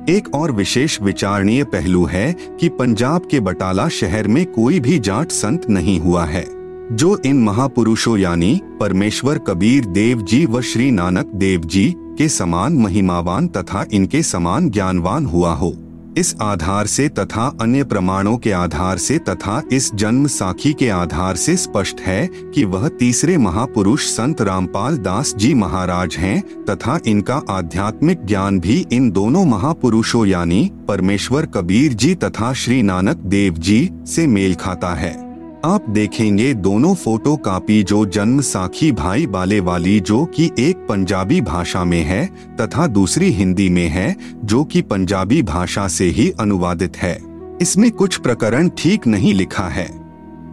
[0.10, 5.32] एक और विशेष विचारणीय पहलू है कि पंजाब के बटाला शहर में कोई भी जाट
[5.32, 6.46] संत नहीं हुआ है,
[6.92, 12.74] जो इन महापुरुषों यानी परमेश्वर कबीर देव जी व श्री नानक देव जी के समान
[12.74, 15.74] महिमावान तथा इनके समान ज्ञानवान हुआ हो।
[16.18, 21.36] इस आधार से तथा अन्य प्रमाणों के आधार से तथा इस जन्म साखी के आधार
[21.36, 27.42] से स्पष्ट है कि वह तीसरे महापुरुष संत रामपाल दास जी महाराज हैं तथा इनका
[27.50, 33.90] आध्यात्मिक ज्ञान भी इन दोनों महापुरुषों यानी परमेश्वर कबीर जी तथा श्री नानक देव जी
[34.08, 35.29] से मेल खाता है।
[35.66, 41.42] आप देखेंगे दोनों फ़ोटो कापी जो जन्म साखी भाई बाले वाली जो कि एक पंजाबी
[41.42, 42.26] भाषा में है
[42.62, 47.20] तथा दूसरी हिंदी में है, जो कि पंजाबी भाषा से ही अनुवादित है।
[47.62, 49.90] इसमें कुछ प्रकरण ठीक नहीं लिखा है।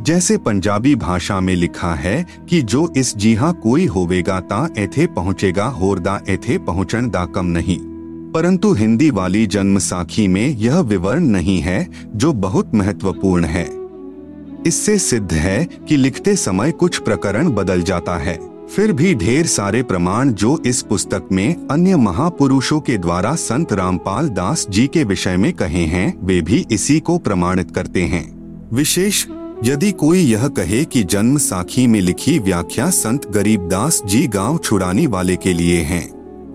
[0.03, 5.07] जैसे पंजाबी भाषा में लिखा है कि जो इस जी हाँ कोई होवेगा ता एथे
[5.07, 7.79] पहुँचेगा, होरदा एथे पहुँचन दा कम नहीं।
[8.33, 13.86] परंतु हिंदी वाली जन्म साखी में यह विवरण नहीं है, जो बहुत महत्वपूर्ण है।
[14.67, 19.83] इससे सिद्ध है कि लिखते समय कुछ प्रकरण बदल जाता है। फिर भी ढेर सारे
[19.83, 25.37] प्रमाण जो इस पुस्तक में अन्य महापुरुषों के द्वारा संत रामपाल दास जी के विषय
[25.37, 28.25] में कहे हैं, वे भी इसी को प्रमाणित करते हैं।
[28.73, 29.25] विशेष,
[29.65, 35.07] यदि कोई यह कहे कि जन्म साखी में लिखी व्याख्या संत गरीबदास जी गाँव छुड़ानी
[35.07, 36.01] वाले के लिए है,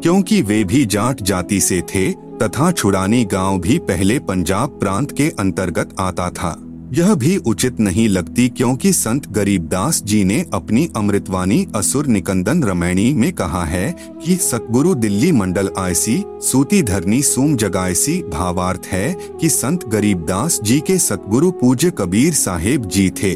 [0.03, 5.29] क्योंकि वे भी जाट जाति से थे, तथा छुड़ानी गाँव भी पहले पंजाब प्रांत के
[5.29, 6.55] अंतर्गत आता था।
[6.93, 13.13] यह भी उचित नहीं लगती क्योंकि संत गरीबदास जी ने अपनी अमृतवाणी असुर निकंदन रमैणी
[13.13, 19.49] में कहा है कि सतगुरु दिल्ली मंडल आयसी, सूती धरनी सूम जगायसी भावार्थ है कि
[19.49, 23.33] संत गरीबदास जी के सतगुरु पूज्य कबीर साहेब जी थे।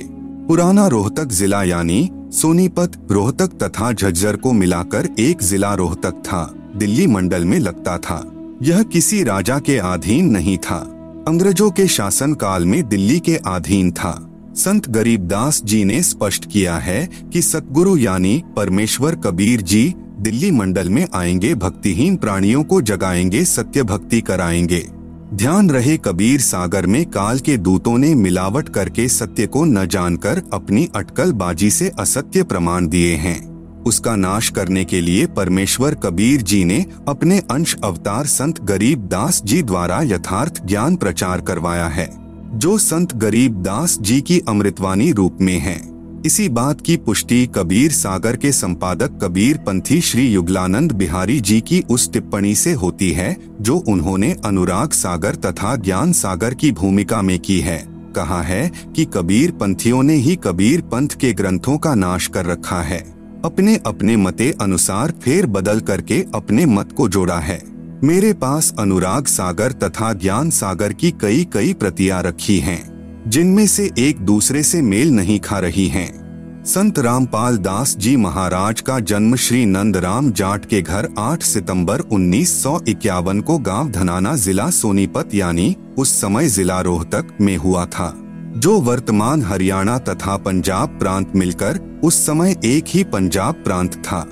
[0.48, 7.08] पुराना रोहतक जिला यानी सोनीपत रोहतक तथा झज्जर को मिलाकर एक जिला रोहतक था, दिल्ली
[7.08, 8.32] मंडल में लगता था।
[8.64, 10.92] यह किसी राजा के अधीन नहीं था।
[11.28, 16.78] अंग्रेज़ों के शासन काल में दिल्ली के अधीन था। संत गरीबदास जी ने स्पष्ट किया
[16.78, 23.46] है कि सतगुरु यानी परमेश्वर कबीर जी दिल्ली मंडल में आएँगे, भक्तिहीन प्राणियों को जगाएँगे,
[23.46, 24.88] सत्य भक्ति कराएँगे।
[25.34, 30.42] ध्यान रहे कबीर सागर में काल के दूतों ने मिलावट करके सत्य को न जानकर
[30.54, 33.55] अपनी अटकल बाजी से असत्य प्रमाण दिए हैं।
[33.86, 39.42] उसका नाश करने के लिए परमेश्वर कबीर जी ने अपने अंश अवतार संत गरीब दास
[39.46, 42.10] जी द्वारा यथार्थ ज्ञान प्रचार करवाया है,
[42.54, 47.92] जो संत गरीब दास जी की अमृतवाणी रूप में है। इसी बात की पुष्टि कबीर
[47.92, 53.38] सागर के संपादक कबीर पंथी श्री युगलानंद बिहारी जी की उस टिप्पणी से होती है,
[53.62, 57.78] जो उन्होंने अनुराग सागर तथा ज्ञान सागर की भूमिका में की है।
[58.16, 62.82] कहा है कि कबीर पंथियों ने ही कबीर पंथ के ग्रंथों का नाश कर रखा
[62.82, 63.15] है।
[63.46, 67.60] अपने अपने मते अनुसार फेर बदल करके अपने मत को जोड़ा है
[68.04, 72.82] मेरे पास अनुराग सागर तथा ज्ञान सागर की कई कई प्रतियाँ रखी हैं,
[73.30, 78.82] जिनमें से एक दूसरे से मेल नहीं खा रही हैं। संत रामपाल दास जी महाराज
[78.82, 84.36] का जन्म श्री नंदराम जाट के घर 8 सितंबर उन्नीस सौ इक्यावन को गाँव धनाना
[84.36, 88.14] जिला सोनीपत यानी उस समय जिला रोहतक में हुआ था
[88.58, 94.24] जो वर्तमान हरियाणा तथा पंजाब प्रांत मिलकर उस समय एक ही पंजाब प्रांत था।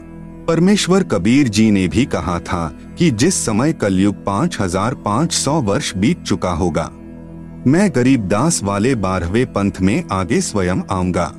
[0.47, 2.67] परमेश्वर कबीर जी ने भी कहा था
[2.97, 6.89] कि जिस समय कलयुग पाँच हज़ार पाँच सौ वर्ष बीत चुका होगा,
[7.67, 11.31] मैं गरीबदास वाले बारहवें पंथ में आगे स्वयं आऊँगा।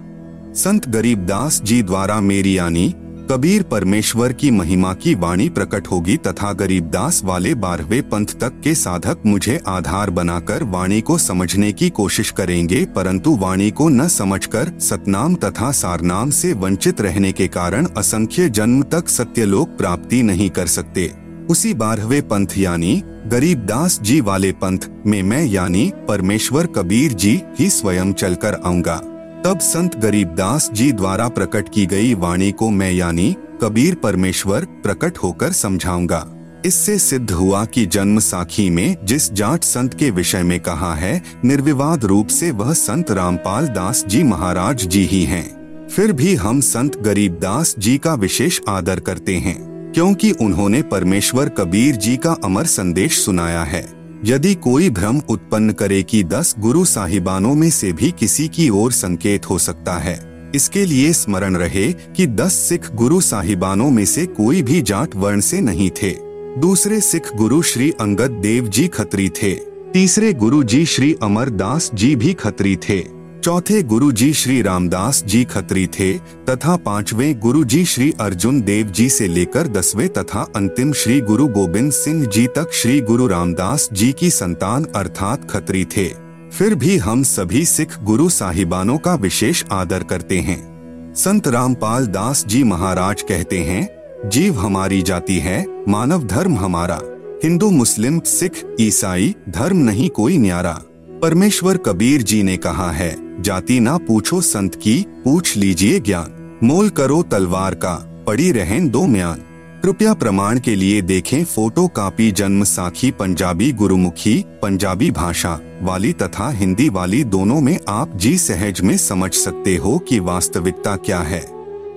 [0.57, 2.95] संत गरीबदास जी द्वारा मेरी यानी
[3.31, 8.75] कबीर परमेश्वर की महिमा की वाणी प्रकट होगी तथा गरीबदास वाले बारहवें पंथ तक के
[8.75, 14.72] साधक मुझे आधार बनाकर वाणी को समझने की कोशिश करेंगे, परंतु वाणी को न समझकर
[14.81, 20.66] सतनाम तथा सारनाम से वंचित रहने के कारण असंख्य जन्म तक सत्यलोक प्राप्ति नहीं कर
[20.66, 21.11] सकते।
[21.51, 27.41] उसी बारहवें पंथ यानी गरीब दास जी वाले पंथ में मैं यानी परमेश्वर कबीर जी
[27.59, 29.01] ही स्वयं चलकर आऊँगा।
[29.45, 35.19] तब संत गरीबदास जी द्वारा प्रकट की गई वाणी को मैं यानी कबीर परमेश्वर प्रकट
[35.19, 36.25] होकर समझाऊँगा
[36.67, 41.23] इससे सिद्ध हुआ कि जन्म साखी में जिस जाट संत के विषय में कहा है,
[41.45, 46.61] निर्विवाद रूप से वह संत रामपाल दास जी महाराज जी ही हैं। फिर भी हम
[46.61, 52.67] संत गरीबदास जी का विशेष आदर करते हैं, क्योंकि उन्होंने परमेश्वर कबीर जी का अमर
[52.67, 53.83] संदेश सुनाया है
[54.27, 58.93] यदि कोई भ्रम उत्पन्न करे कि दस गुरु साहिबानों में से भी किसी की ओर
[58.93, 60.14] संकेत हो सकता है,
[60.55, 65.41] इसके लिए स्मरण रहे कि दस सिख गुरु साहिबानों में से कोई भी जाट वर्ण
[65.41, 66.12] से नहीं थे।
[66.61, 69.53] दूसरे सिख गुरु श्री अंगद देव जी खत्री थे।
[69.93, 72.99] तीसरे गुरु जी श्री अमरदास जी भी खत्री थे।
[73.45, 78.87] चौथे गुरु जी श्री रामदास जी खत्री थे, तथा पाँचवें गुरु जी श्री अर्जुन देव
[78.87, 83.89] जी से लेकर दसवें तथा अंतिम श्री गुरु गोविंद सिंह जी तक श्री गुरु रामदास
[83.93, 86.07] जी की संतान अर्थात खत्री थे।
[86.51, 92.45] फिर भी हम सभी सिख गुरु साहिबानों का विशेष आदर करते हैं। संत रामपाल दास
[92.47, 93.89] जी महाराज कहते हैं,
[94.31, 97.01] जीव हमारी जाति है, मानव धर्म हमारा।
[97.45, 100.81] हिंदू, मुस्लिम, सिख, ईसाई, धर्म नहीं कोई न्यारा।
[101.25, 106.89] परमेश्वर कबीर जी ने कहा है, जाति ना पूछो संत की, पूछ लीजिए ज्ञान। मोल
[106.89, 109.39] करो तलवार का, पड़ी रहें दो म्यान।
[109.83, 116.51] कृपया प्रमाण के लिए देखें फ़ोटो कापी जन्म साखी पंजाबी गुरुमुखी, पंजाबी भाषा वाली तथा
[116.51, 121.45] हिंदी वाली दोनों में आप जी सहज में समझ सकते हो कि वास्तविकता क्या है।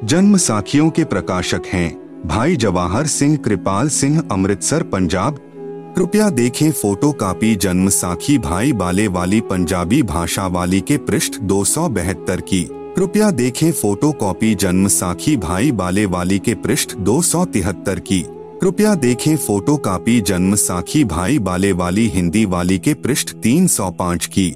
[0.03, 5.39] जन्म साखियों के प्रकाशक हैं, भाई जवाहर सिंह, कृपाल सिंह, अमृतसर, पंजाब
[5.97, 11.65] कृपया देखें फ़ोटो कापी जन्म साखी भाई बाले वाली पंजाबी भाषा वाली के पृष्ठ दो
[12.29, 17.99] की। कृपया देखें फ़ोटो कॉपी जन्म साखी भाई बाले वाली के पृष्ठ दो सौ तिहत्तर
[17.99, 18.25] की।
[18.61, 24.55] कृपया देखें फ़ोटो कापी जन्म साखी भाई बाले वाली हिंदी वाली के पृष्ठ 305 की।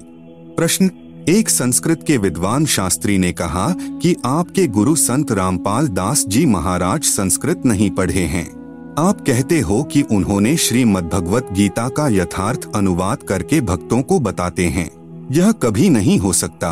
[0.56, 0.90] प्रश्न,
[1.28, 7.02] एक संस्कृत के विद्वान शास्त्री ने कहा कि आपके गुरु संत रामपाल दास जी महाराज
[7.02, 8.61] संस्कृत नहीं पढ़े हैं।
[8.98, 14.90] आप कहते हो कि उन्होंने श्रीमद्भगवत गीता का यथार्थ अनुवाद करके भक्तों को बताते हैं।
[15.32, 16.70] यह कभी नहीं हो सकता।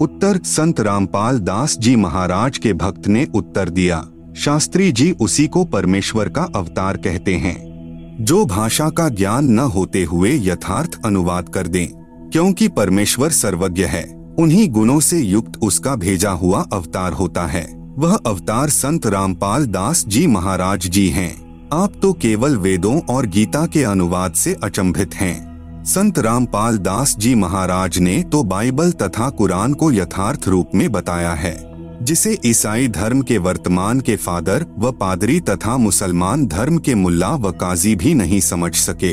[0.00, 4.06] उत्तर, संत रामपाल दास जी महाराज के भक्त ने उत्तर दिया।
[4.36, 10.04] शास्त्री जी उसी को परमेश्वर का अवतार कहते हैं। जो भाषा का ज्ञान न होते
[10.04, 11.88] हुए यथार्थ अनुवाद कर दें,
[12.30, 18.16] क्योंकि परमेश्वर सर्वज्ञ है। उन्हीं गुणों से युक्त उसका भेजा हुआ अवतार होता है। वह
[18.16, 23.82] अवतार संत रामपाल दास जी महाराज जी हैं। आप तो केवल वेदों और गीता के
[23.84, 29.90] अनुवाद से अचंभित हैं। संत रामपाल दास जी महाराज ने तो बाइबल तथा कुरान को
[29.92, 31.54] यथार्थ रूप में बताया है,
[32.02, 37.52] जिसे ईसाई धर्म के वर्तमान के फादर व पादरी तथा मुसलमान धर्म के मुल्ला व
[37.52, 39.12] काजी भी नहीं समझ सके।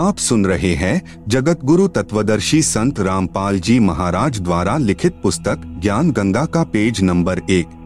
[0.00, 6.10] आप सुन रहे हैं जगत गुरु तत्वदर्शी संत रामपाल जी महाराज द्वारा लिखित पुस्तक ज्ञान
[6.10, 7.78] गंगा का पेज नंबर एक।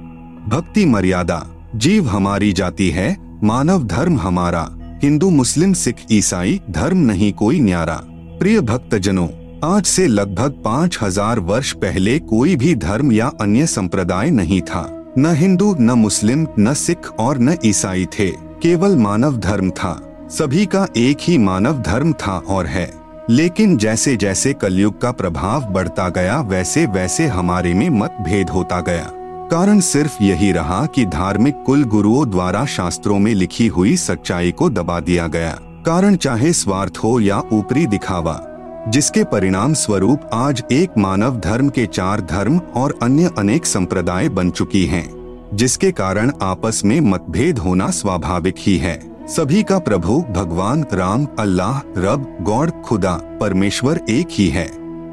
[0.49, 1.45] भक्ति मर्यादा,
[1.77, 4.68] जीव हमारी जाति है मानव धर्म हमारा,
[5.03, 8.01] हिंदू, मुस्लिम, सिख, ईसाई, धर्म नहीं कोई न्यारा।
[8.38, 9.26] प्रिय भक्तजनों,
[9.64, 15.14] आज से लगभग पाँच हज़ार वर्ष पहले कोई भी धर्म या अन्य संप्रदाय नहीं था।
[15.18, 18.30] न हिंदू, न मुस्लिम, न सिख और न ईसाई थे,
[18.62, 19.99] केवल मानव धर्म था।
[20.30, 22.92] सभी का एक ही मानव धर्म था और है।
[23.30, 29.11] लेकिन जैसे जैसे कलयुग का प्रभाव बढ़ता गया वैसे वैसे हमारे में मतभेद होता गया।
[29.51, 34.70] कारण सिर्फ़ यही रहा कि धार्मिक कुल गुरुओं द्वारा शास्त्रों में लिखी हुई सच्चाई को
[34.70, 38.40] दबा दिया गया। कारण चाहे स्वार्थ हो या ऊपरी दिखावा
[38.88, 44.51] जिसके परिणाम स्वरूप आज एक मानव धर्म के चार धर्म और अन्य अनेक संप्रदाय बन
[44.51, 45.07] चुकी हैं,
[45.55, 51.78] जिसके कारण आपस में मतभेद होना स्वाभाविक ही है। सभी का प्रभु भगवान राम अल्लाह
[51.99, 54.68] रब गॉड खुदा परमेश्वर एक ही है।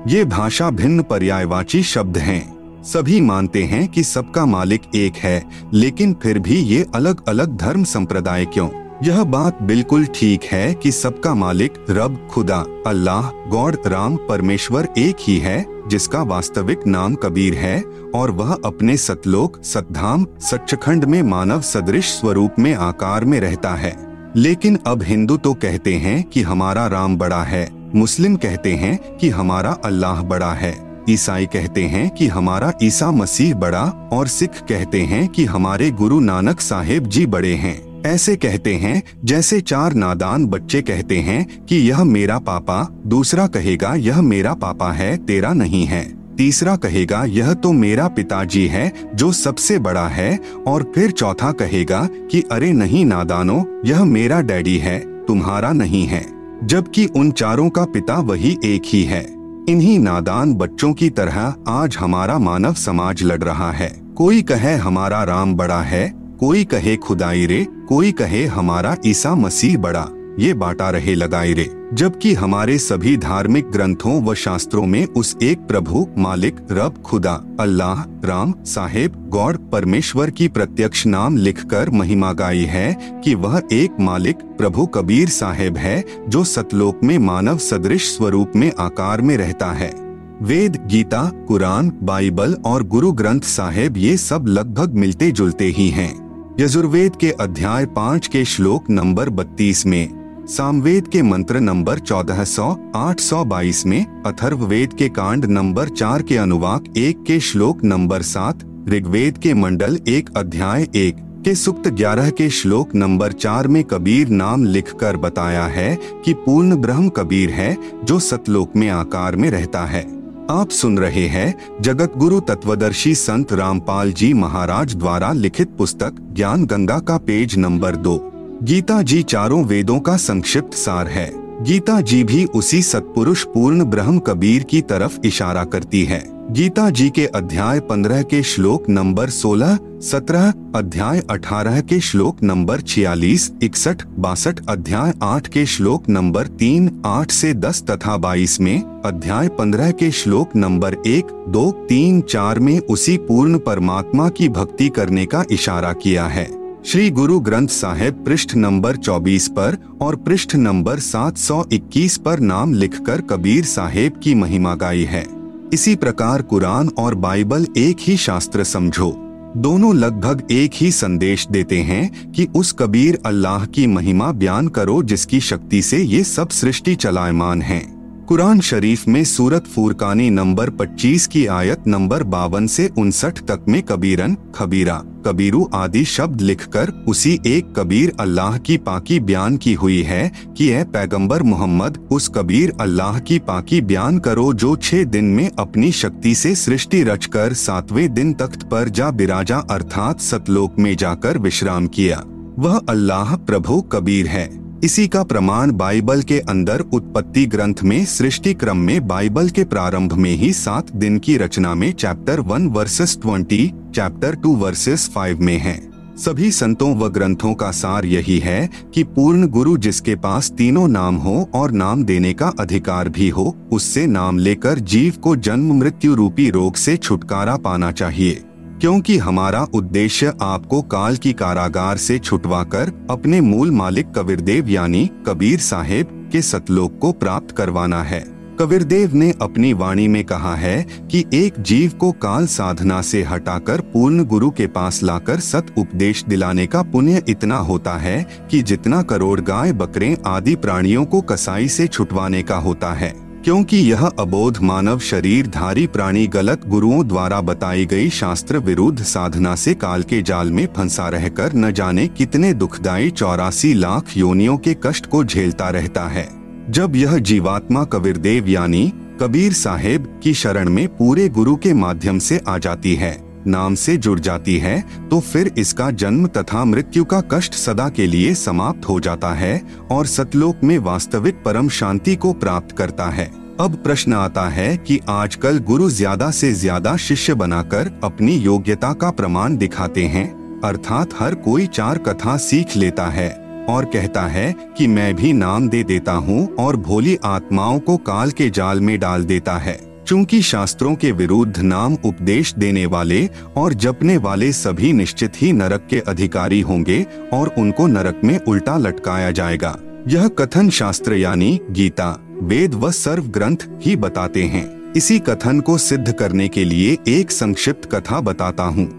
[0.07, 6.15] ये भाषा भिन्न पर्यायवाची शब्द हैं। सभी मानते हैं कि सबका मालिक एक है, लेकिन
[6.23, 8.69] फिर भी ये अलग अलग धर्म संप्रदाय क्यों?
[9.03, 15.15] यह बात बिल्कुल ठीक है कि सबका मालिक रब, खुदा, अल्लाह, गॉड, राम, परमेश्वर एक
[15.19, 17.83] ही है, जिसका वास्तविक नाम कबीर है,
[18.15, 23.95] और वह अपने सतलोक सतधाम सच्चखंड में मानव सदृश स्वरूप में आकार में रहता है।
[24.35, 29.29] लेकिन अब हिंदू तो कहते हैं कि हमारा राम बड़ा है, मुस्लिम कहते हैं कि
[29.29, 35.01] हमारा अल्लाह बड़ा है। ईसाई कहते हैं कि हमारा ईसा मसीह बड़ा और सिख कहते
[35.01, 40.45] हैं कि हमारे गुरु नानक साहेब जी बड़े हैं। ऐसे कहते हैं, जैसे चार नादान
[40.45, 45.85] बच्चे कहते हैं कि यह मेरा पापा, दूसरा कहेगा, यह मेरा पापा है, तेरा नहीं
[45.85, 51.51] है। तीसरा कहेगा, यह तो मेरा पिताजी है, जो सबसे बड़ा है। और फिर चौथा
[51.51, 56.25] कहेगा कि, अरे नहीं नादानो, यह मेरा डैडी है, तुम्हारा नहीं है।
[56.63, 61.97] जबकि उन चारों का पिता वही एक ही है। इन्हीं नादान बच्चों की तरह आज
[61.97, 67.45] हमारा मानव समाज लड़ रहा है। कोई कहे हमारा राम बड़ा है, कोई कहे खुदाई
[67.45, 70.07] रे, कोई कहे हमारा ईसा मसीह बड़ा।
[70.39, 75.59] ये बाटा रहे लगाई रे, जबकि हमारे सभी धार्मिक ग्रंथों व शास्त्रों में उस एक
[75.59, 82.63] प्रभु, मालिक, रब, खुदा, अल्लाह, राम, साहेब, गौड़, परमेश्वर की प्रत्यक्ष नाम लिखकर महिमा गाई
[82.63, 88.51] है कि वह एक मालिक, प्रभु कबीर साहेब है, जो सतलोक में मानव सदृश स्वरूप
[88.55, 89.93] में आकार में रहता है।
[90.41, 96.31] वेद, गीता, कुरान, बाइबल और गुरु ग्रंथ साहेब ये सब लगभग मिलते जुलते ही हैं।
[96.59, 100.20] यजुर्वेद के अध्याय पाँच के श्लोक नंबर बत्तीस में
[100.51, 106.21] सामवेद के मंत्र नंबर चौदह सौ, आठ सौ बाईस में, अथर्ववेद के कांड नंबर चार
[106.21, 111.87] के अनुवाक एक के श्लोक नंबर सात, ऋग्वेद के मंडल एक अध्याय एक, के सुक्त
[111.87, 117.49] ग्यारह के श्लोक नंबर चार में कबीर नाम लिखकर बताया है कि पूर्ण ब्रह्म कबीर
[117.49, 120.01] है, जो सतलोक में आकार में रहता है।
[120.49, 126.65] आप सुन रहे हैं जगत गुरु तत्वदर्शी संत रामपाल जी महाराज द्वारा लिखित पुस्तक ज्ञान
[126.65, 128.30] गंगा का पेज नंबर दो।
[128.63, 131.31] गीता जी चारों वेदों का संक्षिप्त सार है।
[131.63, 137.09] गीता जी भी उसी सत्पुरुष पूर्ण ब्रह्म कबीर की तरफ़ इशारा करती है। गीता जी
[137.09, 144.05] के अध्याय पंद्रह के श्लोक नंबर सोलह, सत्रह, अध्याय अठारह के श्लोक नंबर छियालीस, इकसठ,
[144.19, 149.91] बासठ, अध्याय आठ के श्लोक नंबर तीन, आठ से दस तथा बाईस में, अध्याय पंद्रह
[149.91, 155.45] के श्लोक नंबर एक, दो, तीन, चार में उसी पूर्ण परमात्मा की भक्ति करने का
[155.51, 162.17] इशारा किया है। श्री गुरु ग्रंथ साहिब पृष्ठ नंबर 24 पर और पृष्ठ नंबर 721
[162.17, 165.25] पर नाम लिखकर कबीर साहेब की महिमा गाई है।
[165.73, 169.11] इसी प्रकार कुरान और बाइबल एक ही शास्त्र समझो।
[169.57, 175.03] दोनों लगभग एक ही संदेश देते हैं कि उस कबीर अल्लाह की महिमा बयान करो
[175.03, 178.00] जिसकी शक्ति से ये सब सृष्टि चलायमान है।
[178.31, 183.81] कुरान शरीफ में सूरत फुरकानी नंबर 25 की आयत नंबर बावन से उनसठ तक में
[183.83, 190.01] कबीरन, खबीरा, कबीरू आदि शब्द लिखकर उसी एक कबीर अल्लाह की पाकी बयान की हुई
[190.01, 195.25] है कि ए पैगंबर मोहम्मद, उस कबीर अल्लाह की पाकी बयान करो जो छह दिन
[195.25, 200.95] में अपनी शक्ति से सृष्टि रचकर सातवें दिन तख्त पर जा बिराजा अर्थात सतलोक में
[200.95, 202.23] जाकर विश्राम किया।
[202.59, 208.53] वह अल्लाह प्रभु कबीर है। इसी का प्रमाण बाइबल के अंदर उत्पत्ति ग्रंथ में, सृष्टि
[208.53, 213.17] क्रम में, बाइबल के प्रारंभ में ही सात दिन की रचना में chapter one verses
[213.21, 215.79] twenty chapter two verses five में है।
[216.17, 221.15] सभी संतों व ग्रंथों का सार यही है कि पूर्ण गुरु जिसके पास तीनों नाम
[221.15, 226.15] हो और नाम देने का अधिकार भी हो, उससे नाम लेकर जीव को जन्म मृत्यु
[226.15, 228.43] रूपी रोग से छुटकारा पाना चाहिए।
[228.81, 235.59] क्योंकि हमारा उद्देश्य आपको काल की कारागार से छुटवाकर अपने मूल मालिक कबीरदेव यानी कबीर
[235.59, 238.19] साहेब के सतलोक को प्राप्त करवाना है।
[238.59, 243.81] कबीरदेव ने अपनी वाणी में कहा है कि एक जीव को काल साधना से हटाकर
[243.81, 249.01] पूर्ण गुरु के पास लाकर सत उपदेश दिलाने का पुण्य इतना होता है कि जितना
[249.01, 254.57] करोड़ गाय बकरे आदि प्राणियों को कसाई से छुटवाने का होता है। क्योंकि यह अबोध
[254.61, 260.21] मानव शरीर धारी प्राणी गलत गुरुओं द्वारा बताई गई शास्त्र विरुद्ध साधना से काल के
[260.21, 265.69] जाल में फंसा रहकर न जाने कितने दुखदायी चौरासी लाख योनियों के कष्ट को झेलता
[265.69, 266.27] रहता है।
[266.69, 272.41] जब यह जीवात्मा कबीरदेव यानी कबीर साहेब की शरण में पूरे गुरु के माध्यम से
[272.47, 274.79] आ जाती है नाम से जुड़ जाती है
[275.09, 279.61] तो फिर इसका जन्म तथा मृत्यु का कष्ट सदा के लिए समाप्त हो जाता है
[279.91, 283.25] और सतलोक में वास्तविक परम शांति को प्राप्त करता है।
[283.59, 289.11] अब प्रश्न आता है कि आजकल गुरु ज़्यादा से ज़्यादा शिष्य बनाकर अपनी योग्यता का
[289.11, 290.29] प्रमाण दिखाते हैं,
[290.63, 293.29] अर्थात हर कोई चार कथा सीख लेता है
[293.69, 298.31] और कहता है कि मैं भी नाम दे देता हूँ और भोली आत्माओं को काल
[298.31, 303.73] के जाल में डाल देता है। चूँकि शास्त्रों के विरुद्ध नाम उपदेश देने वाले और
[303.73, 309.31] जपने वाले सभी निश्चित ही नरक के अधिकारी होंगे और उनको नरक में उल्टा लटकाया
[309.31, 309.77] जाएगा।
[310.07, 315.77] यह कथन शास्त्र यानी गीता, वेद व सर्व ग्रंथ ही बताते हैं। इसी कथन को
[315.77, 318.91] सिद्ध करने के लिए एक संक्षिप्त कथा बताता हूँ।